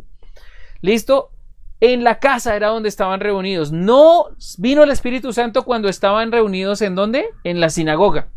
¿Listo? 0.81 1.31
En 1.79 2.03
la 2.03 2.19
casa 2.19 2.55
era 2.55 2.67
donde 2.67 2.89
estaban 2.89 3.21
reunidos. 3.21 3.71
No 3.71 4.25
vino 4.59 4.83
el 4.83 4.91
Espíritu 4.91 5.33
Santo 5.33 5.65
cuando 5.65 5.89
estaban 5.89 6.31
reunidos 6.31 6.83
en 6.83 6.93
dónde? 6.93 7.25
En 7.43 7.59
la 7.59 7.71
sinagoga. 7.71 8.27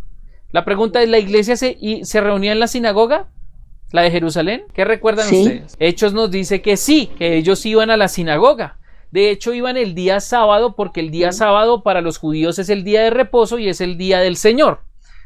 La 0.52 0.64
pregunta 0.64 1.02
es, 1.02 1.08
¿la 1.08 1.18
iglesia 1.18 1.56
se, 1.56 1.76
y, 1.80 2.04
se 2.04 2.20
reunía 2.20 2.52
en 2.52 2.60
la 2.60 2.66
sinagoga? 2.66 3.28
¿La 3.90 4.02
de 4.02 4.10
Jerusalén? 4.10 4.64
¿Qué 4.74 4.84
recuerdan 4.84 5.26
ustedes? 5.26 5.76
Hechos 5.78 6.12
nos 6.12 6.30
dice 6.30 6.62
que 6.62 6.76
sí, 6.76 7.10
que 7.18 7.36
ellos 7.36 7.64
iban 7.66 7.90
a 7.90 7.96
la 7.96 8.08
sinagoga. 8.08 8.78
De 9.10 9.30
hecho, 9.30 9.52
iban 9.52 9.76
el 9.76 9.94
día 9.94 10.20
sábado 10.20 10.74
porque 10.74 11.00
el 11.00 11.10
día 11.10 11.32
sábado 11.32 11.82
para 11.82 12.00
los 12.00 12.16
judíos 12.18 12.58
es 12.58 12.70
el 12.70 12.84
día 12.84 13.02
de 13.02 13.10
reposo 13.10 13.58
y 13.58 13.68
es 13.68 13.80
el 13.82 13.98
día 13.98 14.20
del 14.20 14.36
Señor. 14.36 14.80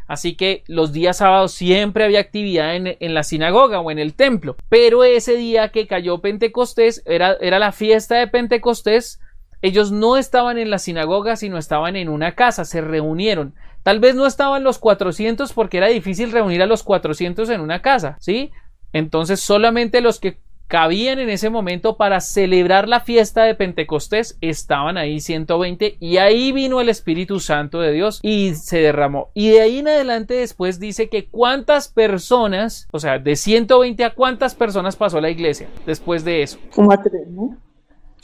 Así 0.09 0.37
que 0.37 0.62
los 0.68 0.92
días 0.92 1.18
sábados 1.18 1.52
siempre 1.52 2.04
había 2.04 2.21
actividad 2.21 2.76
en, 2.76 3.14
la 3.14 3.23
sinagoga 3.23 3.80
o 3.80 3.90
en 3.90 3.99
el 3.99 4.14
templo. 4.14 4.56
Pero 4.68 5.02
ese 5.04 5.37
día 5.37 5.71
que 5.71 5.87
cayó 5.87 6.18
Pentecostés 6.21 7.02
era, 7.06 7.37
era 7.40 7.59
la 7.59 7.73
fiesta 7.73 8.16
de 8.16 8.28
Pentecostés. 8.28 9.21
Ellos 9.62 9.90
no 9.90 10.16
estaban 10.16 10.59
en 10.59 10.71
la 10.71 10.78
sinagoga, 10.78 11.35
sino 11.35 11.59
estaban 11.59 11.97
en 11.97 12.09
una 12.09 12.35
casa, 12.35 12.64
se 12.64 12.80
reunieron. 12.80 13.54
Tal 13.87 14.00
vez 14.00 14.16
no 14.16 14.26
estaban 14.26 14.64
los 14.64 14.81
400 14.81 15.52
porque 15.52 15.76
era 15.76 15.87
difícil 15.87 16.33
reunir 16.33 16.61
a 16.61 16.66
los 16.66 16.83
400 16.83 17.49
en 17.50 17.61
una 17.61 17.83
casa, 17.83 18.16
¿sí? 18.19 18.50
Entonces 18.93 19.38
solamente 19.38 20.00
los 20.00 20.19
que 20.19 20.40
cabían 20.66 21.21
en 21.21 21.31
ese 21.31 21.50
momento 21.50 21.97
para 21.97 22.21
celebrar 22.21 22.88
la 22.88 22.99
fiesta 22.99 23.45
de 23.45 23.55
Pentecostés 23.55 24.38
estaban 24.40 24.99
ahí 24.99 25.21
120 25.21 25.99
y 26.00 26.16
ahí 26.16 26.50
vino 26.50 26.81
el 26.81 26.88
Espíritu 26.88 27.38
Santo 27.38 27.78
de 27.78 27.93
Dios 27.93 28.19
y 28.25 28.57
se 28.57 28.78
derramó. 28.78 29.31
Y 29.35 29.50
de 29.50 29.61
ahí 29.61 29.78
en 29.78 29.87
adelante 29.87 30.35
después 30.35 30.81
dice 30.81 31.09
que 31.09 31.28
cuántas 31.28 31.87
personas, 31.87 32.88
o 32.90 32.99
sea, 32.99 33.21
de 33.21 33.37
120 33.37 34.02
a 34.02 34.14
cuántas 34.14 34.57
personas 34.57 34.97
pasó 34.97 35.21
la 35.21 35.31
iglesia 35.31 35.69
después 35.87 36.25
de 36.25 36.43
eso. 36.43 36.59
Como 36.75 36.90
a 36.90 37.00
tres, 37.00 37.28
¿no? 37.28 37.57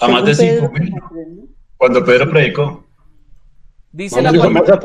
A 0.01 0.09
más 0.09 0.25
de 0.25 0.35
cinco 0.35 0.73
mil. 0.73 0.93
Cuando 1.77 2.05
Pedro 2.05 2.29
predicó. 2.29 2.85
Dice 3.93 4.21
la, 4.21 4.33
palabra, 4.33 4.81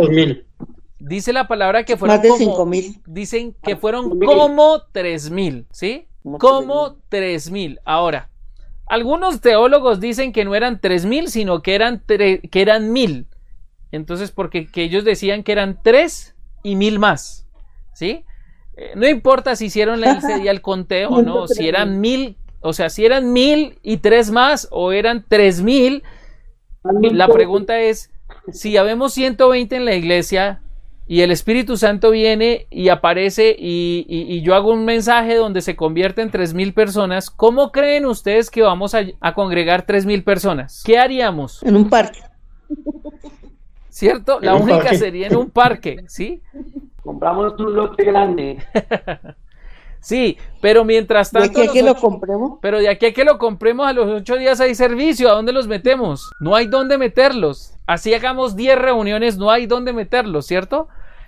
dice 0.99 1.33
la 1.33 1.47
palabra 1.47 1.83
que 1.83 1.97
fueron 1.97 2.17
más 2.17 2.23
de 2.23 2.29
como, 2.29 2.65
mil. 2.65 3.01
Dicen 3.05 3.55
que 3.63 3.75
fueron 3.75 4.19
como 4.19 4.81
tres 4.91 5.29
mil, 5.29 5.67
¿sí? 5.71 6.07
como 6.39 6.97
3000. 7.09 7.79
Ahora, 7.85 8.29
algunos 8.85 9.41
teólogos 9.41 9.99
dicen 9.99 10.33
que 10.33 10.45
no 10.45 10.55
eran 10.55 10.79
3000, 10.79 11.29
sino 11.29 11.61
que 11.61 11.75
eran, 11.75 12.03
que 12.07 12.61
eran 12.61 12.91
1000. 12.91 13.27
Entonces, 13.91 14.31
porque 14.31 14.67
que 14.67 14.83
ellos 14.83 15.05
decían 15.05 15.43
que 15.43 15.53
eran 15.53 15.79
3 15.81 16.35
y 16.63 16.75
1000 16.75 16.99
más. 16.99 17.47
¿Sí? 17.93 18.25
Eh, 18.75 18.91
no 18.95 19.07
importa 19.07 19.55
si 19.55 19.65
hicieron 19.65 20.01
la, 20.01 20.19
el 20.45 20.61
conteo 20.61 21.09
o 21.09 21.21
no, 21.21 21.47
si 21.47 21.67
eran 21.67 21.99
1000, 21.99 22.37
o 22.61 22.73
sea, 22.73 22.89
si 22.89 23.05
eran 23.05 23.31
1000 23.33 23.79
y 23.81 23.97
3 23.97 24.31
más 24.31 24.67
o 24.71 24.91
eran 24.91 25.25
3000. 25.27 26.03
La 26.83 27.27
pregunta 27.27 27.79
es: 27.79 28.11
si 28.51 28.73
ya 28.73 28.83
vemos 28.83 29.13
120 29.13 29.75
en 29.75 29.85
la 29.85 29.95
iglesia, 29.95 30.61
y 31.07 31.21
el 31.21 31.31
Espíritu 31.31 31.77
Santo 31.77 32.11
viene 32.11 32.67
y 32.69 32.89
aparece 32.89 33.55
y, 33.57 34.41
yo 34.41 34.55
hago 34.55 34.71
un 34.71 34.85
mensaje 34.85 35.35
donde 35.35 35.61
se 35.61 35.75
convierte 35.75 36.21
en 36.21 36.31
tres 36.31 36.53
mil 36.53 36.73
personas, 36.73 37.29
¿cómo 37.29 37.71
creen 37.71 38.05
ustedes 38.05 38.49
que 38.49 38.61
vamos 38.61 38.93
a, 38.93 39.33
congregar 39.33 39.85
tres 39.85 40.05
mil 40.05 40.23
personas? 40.23 40.83
¿Qué 40.85 40.97
haríamos? 40.97 41.63
En 41.63 41.75
un 41.75 41.89
parque. 41.89 42.19
¿Cierto? 43.89 44.39
La 44.41 44.55
única 44.55 44.93
sería 44.93 45.27
en 45.27 45.35
un 45.35 45.49
parque, 45.49 46.03
¿sí? 46.07 46.41
Compramos 47.01 47.59
un 47.59 47.73
lote 47.73 48.03
grande. 48.03 48.57
Sí, 50.07 50.37
pero 50.61 50.85
mientras 50.85 51.31
tanto. 51.31 51.59
¿De 51.59 51.65
aquí 51.65 51.69
a 51.69 51.73
que 51.73 51.83
lo 51.83 51.95
compremos? 51.95 52.59
Pero 52.61 52.79
de 52.79 52.87
aquí 52.87 53.07
a 53.07 53.13
que 53.13 53.25
lo 53.25 53.37
compremos, 53.37 53.85
a 53.85 53.91
los 53.91 54.07
ocho 54.07 54.37
días 54.37 54.61
hay 54.61 54.73
servicio. 54.73 55.27
¿A 55.29 55.33
dónde 55.33 55.51
los 55.51 55.67
metemos? 55.67 56.31
No 56.39 56.55
hay 56.55 56.67
dónde 56.67 56.97
meterlos. 56.97 57.73
Así 57.87 58.13
hagamos 58.13 58.55
diez 58.55 58.79
reuniones, 58.79 59.37
no 59.37 59.51
hay 59.51 59.65
dónde 59.65 59.91
meterlos, 59.91 60.45
¿cierto? 60.45 60.87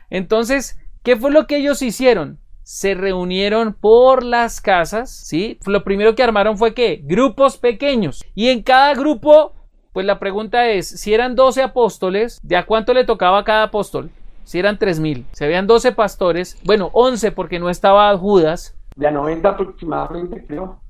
Entonces, 0.09 0.79
¿qué 1.03 1.17
fue 1.17 1.29
lo 1.29 1.45
que 1.45 1.57
ellos 1.57 1.81
hicieron? 1.81 2.39
Se 2.63 2.93
reunieron 2.93 3.73
por 3.73 4.23
las 4.23 4.61
casas, 4.61 5.13
¿sí? 5.13 5.59
Lo 5.65 5.83
primero 5.83 6.15
que 6.15 6.23
armaron 6.23 6.57
fue 6.57 6.73
que 6.73 7.01
grupos 7.03 7.57
pequeños. 7.57 8.23
Y 8.33 8.47
en 8.47 8.63
cada 8.63 8.93
grupo, 8.93 9.55
pues 9.91 10.05
la 10.05 10.19
pregunta 10.19 10.69
es, 10.69 10.87
si 10.87 11.13
eran 11.13 11.35
12 11.35 11.63
apóstoles, 11.63 12.39
¿de 12.43 12.55
a 12.55 12.65
cuánto 12.65 12.93
le 12.93 13.03
tocaba 13.03 13.39
a 13.39 13.43
cada 13.43 13.63
apóstol? 13.63 14.09
Si 14.49 14.57
eran 14.57 14.79
3000. 14.79 15.27
Si 15.31 15.43
habían 15.43 15.67
12 15.67 15.91
pastores, 15.91 16.57
bueno, 16.63 16.89
11 16.93 17.31
porque 17.33 17.59
no 17.59 17.69
estaba 17.69 18.17
Judas. 18.17 18.75
De 18.95 19.05
a 19.05 19.12
90 19.12 19.47
aproximadamente, 19.47 20.43
creo. 20.43 20.81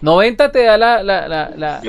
90 0.00 0.50
te 0.50 0.64
da 0.64 0.78
la, 0.78 1.02
la, 1.02 1.28
la, 1.28 1.82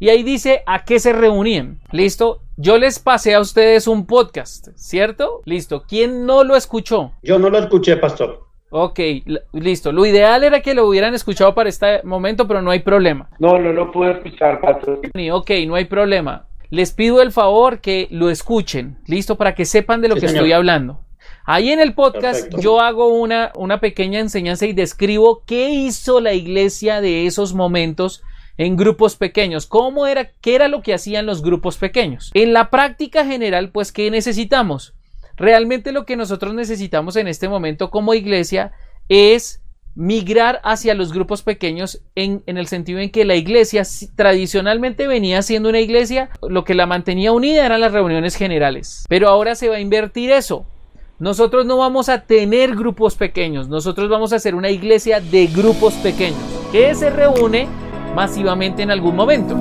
Y 0.00 0.08
ahí 0.08 0.22
dice 0.22 0.62
a 0.66 0.84
qué 0.84 0.98
se 0.98 1.12
reunían. 1.12 1.80
Listo. 1.92 2.40
Yo 2.56 2.78
les 2.78 2.98
pasé 2.98 3.34
a 3.34 3.40
ustedes 3.40 3.88
un 3.88 4.06
podcast, 4.06 4.68
¿cierto? 4.76 5.42
Listo. 5.44 5.84
¿Quién 5.88 6.26
no 6.26 6.44
lo 6.44 6.56
escuchó? 6.56 7.12
Yo 7.22 7.38
no 7.38 7.50
lo 7.50 7.58
escuché, 7.58 7.96
pastor. 7.96 8.46
Ok, 8.76 8.98
listo. 9.52 9.92
Lo 9.92 10.04
ideal 10.04 10.42
era 10.42 10.60
que 10.60 10.74
lo 10.74 10.88
hubieran 10.88 11.14
escuchado 11.14 11.54
para 11.54 11.68
este 11.68 12.02
momento, 12.02 12.48
pero 12.48 12.60
no 12.60 12.72
hay 12.72 12.80
problema. 12.80 13.28
No, 13.38 13.56
no 13.56 13.72
lo 13.72 13.92
puedo 13.92 14.10
escuchar, 14.10 14.60
Pastor. 14.60 15.00
Ok, 15.32 15.50
no 15.68 15.76
hay 15.76 15.84
problema. 15.84 16.48
Les 16.70 16.92
pido 16.92 17.22
el 17.22 17.30
favor 17.30 17.80
que 17.80 18.08
lo 18.10 18.30
escuchen, 18.30 18.98
listo, 19.06 19.36
para 19.36 19.54
que 19.54 19.64
sepan 19.64 20.00
de 20.00 20.08
lo 20.08 20.16
que 20.16 20.26
estoy 20.26 20.50
hablando. 20.50 20.98
Ahí 21.44 21.70
en 21.70 21.78
el 21.78 21.94
podcast 21.94 22.52
yo 22.58 22.80
hago 22.80 23.06
una, 23.06 23.52
una 23.54 23.78
pequeña 23.78 24.18
enseñanza 24.18 24.66
y 24.66 24.72
describo 24.72 25.44
qué 25.46 25.70
hizo 25.70 26.20
la 26.20 26.32
iglesia 26.32 27.00
de 27.00 27.26
esos 27.26 27.54
momentos 27.54 28.24
en 28.58 28.76
grupos 28.76 29.14
pequeños. 29.14 29.66
¿Cómo 29.66 30.08
era? 30.08 30.32
¿Qué 30.40 30.56
era 30.56 30.66
lo 30.66 30.82
que 30.82 30.94
hacían 30.94 31.26
los 31.26 31.42
grupos 31.42 31.76
pequeños? 31.76 32.32
En 32.34 32.52
la 32.52 32.70
práctica 32.70 33.24
general, 33.24 33.70
pues, 33.70 33.92
¿qué 33.92 34.10
necesitamos? 34.10 34.94
Realmente 35.36 35.92
lo 35.92 36.04
que 36.04 36.16
nosotros 36.16 36.54
necesitamos 36.54 37.16
en 37.16 37.28
este 37.28 37.48
momento 37.48 37.90
como 37.90 38.14
iglesia 38.14 38.72
es 39.08 39.60
migrar 39.94 40.60
hacia 40.64 40.94
los 40.94 41.12
grupos 41.12 41.42
pequeños 41.42 42.02
en, 42.14 42.42
el 42.46 42.66
sentido 42.66 42.98
en 42.98 43.10
que 43.10 43.24
la 43.24 43.36
iglesia 43.36 43.82
tradicionalmente 44.16 45.06
venía 45.06 45.42
siendo 45.42 45.68
una 45.68 45.80
iglesia, 45.80 46.30
lo 46.42 46.64
que 46.64 46.74
la 46.74 46.86
mantenía 46.86 47.32
unida 47.32 47.64
eran 47.64 47.80
las 47.80 47.92
reuniones 47.92 48.34
generales, 48.34 49.04
pero 49.08 49.28
ahora 49.28 49.54
se 49.54 49.68
va 49.68 49.76
a 49.76 49.80
invertir 49.80 50.30
eso. 50.30 50.66
Nosotros 51.20 51.64
no 51.64 51.78
vamos 51.78 52.08
a 52.08 52.22
tener 52.22 52.74
grupos 52.74 53.14
pequeños, 53.14 53.68
nosotros 53.68 54.08
vamos 54.08 54.32
a 54.32 54.40
ser 54.40 54.56
una 54.56 54.70
iglesia 54.70 55.20
de 55.20 55.46
grupos 55.46 55.94
pequeños 55.94 56.42
que 56.72 56.92
se 56.96 57.08
reúne 57.08 57.68
masivamente 58.16 58.82
en 58.82 58.90
algún 58.90 59.14
momento. 59.14 59.58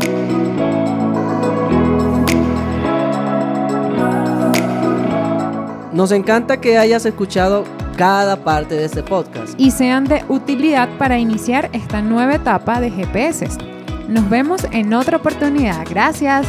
Nos 5.94 6.12
encanta 6.12 6.60
que 6.60 6.78
hayas 6.78 7.06
escuchado 7.06 7.66
cada 7.98 8.44
parte 8.44 8.76
de 8.76 8.86
este 8.86 9.04
podcast. 9.04 9.54
y 9.60 9.72
sean 9.72 10.06
de 10.06 10.24
utilidad 10.28 10.90
para 10.98 11.20
iniciar 11.20 11.70
esta 11.74 12.02
nueva 12.02 12.36
etapa 12.36 12.82
de 12.82 12.90
GPS. 12.90 13.48
Nos 14.08 14.28
vemos 14.30 14.66
en 14.72 14.94
otra 14.94 15.18
oportunidad. 15.18 15.86
Gracias. 15.90 16.48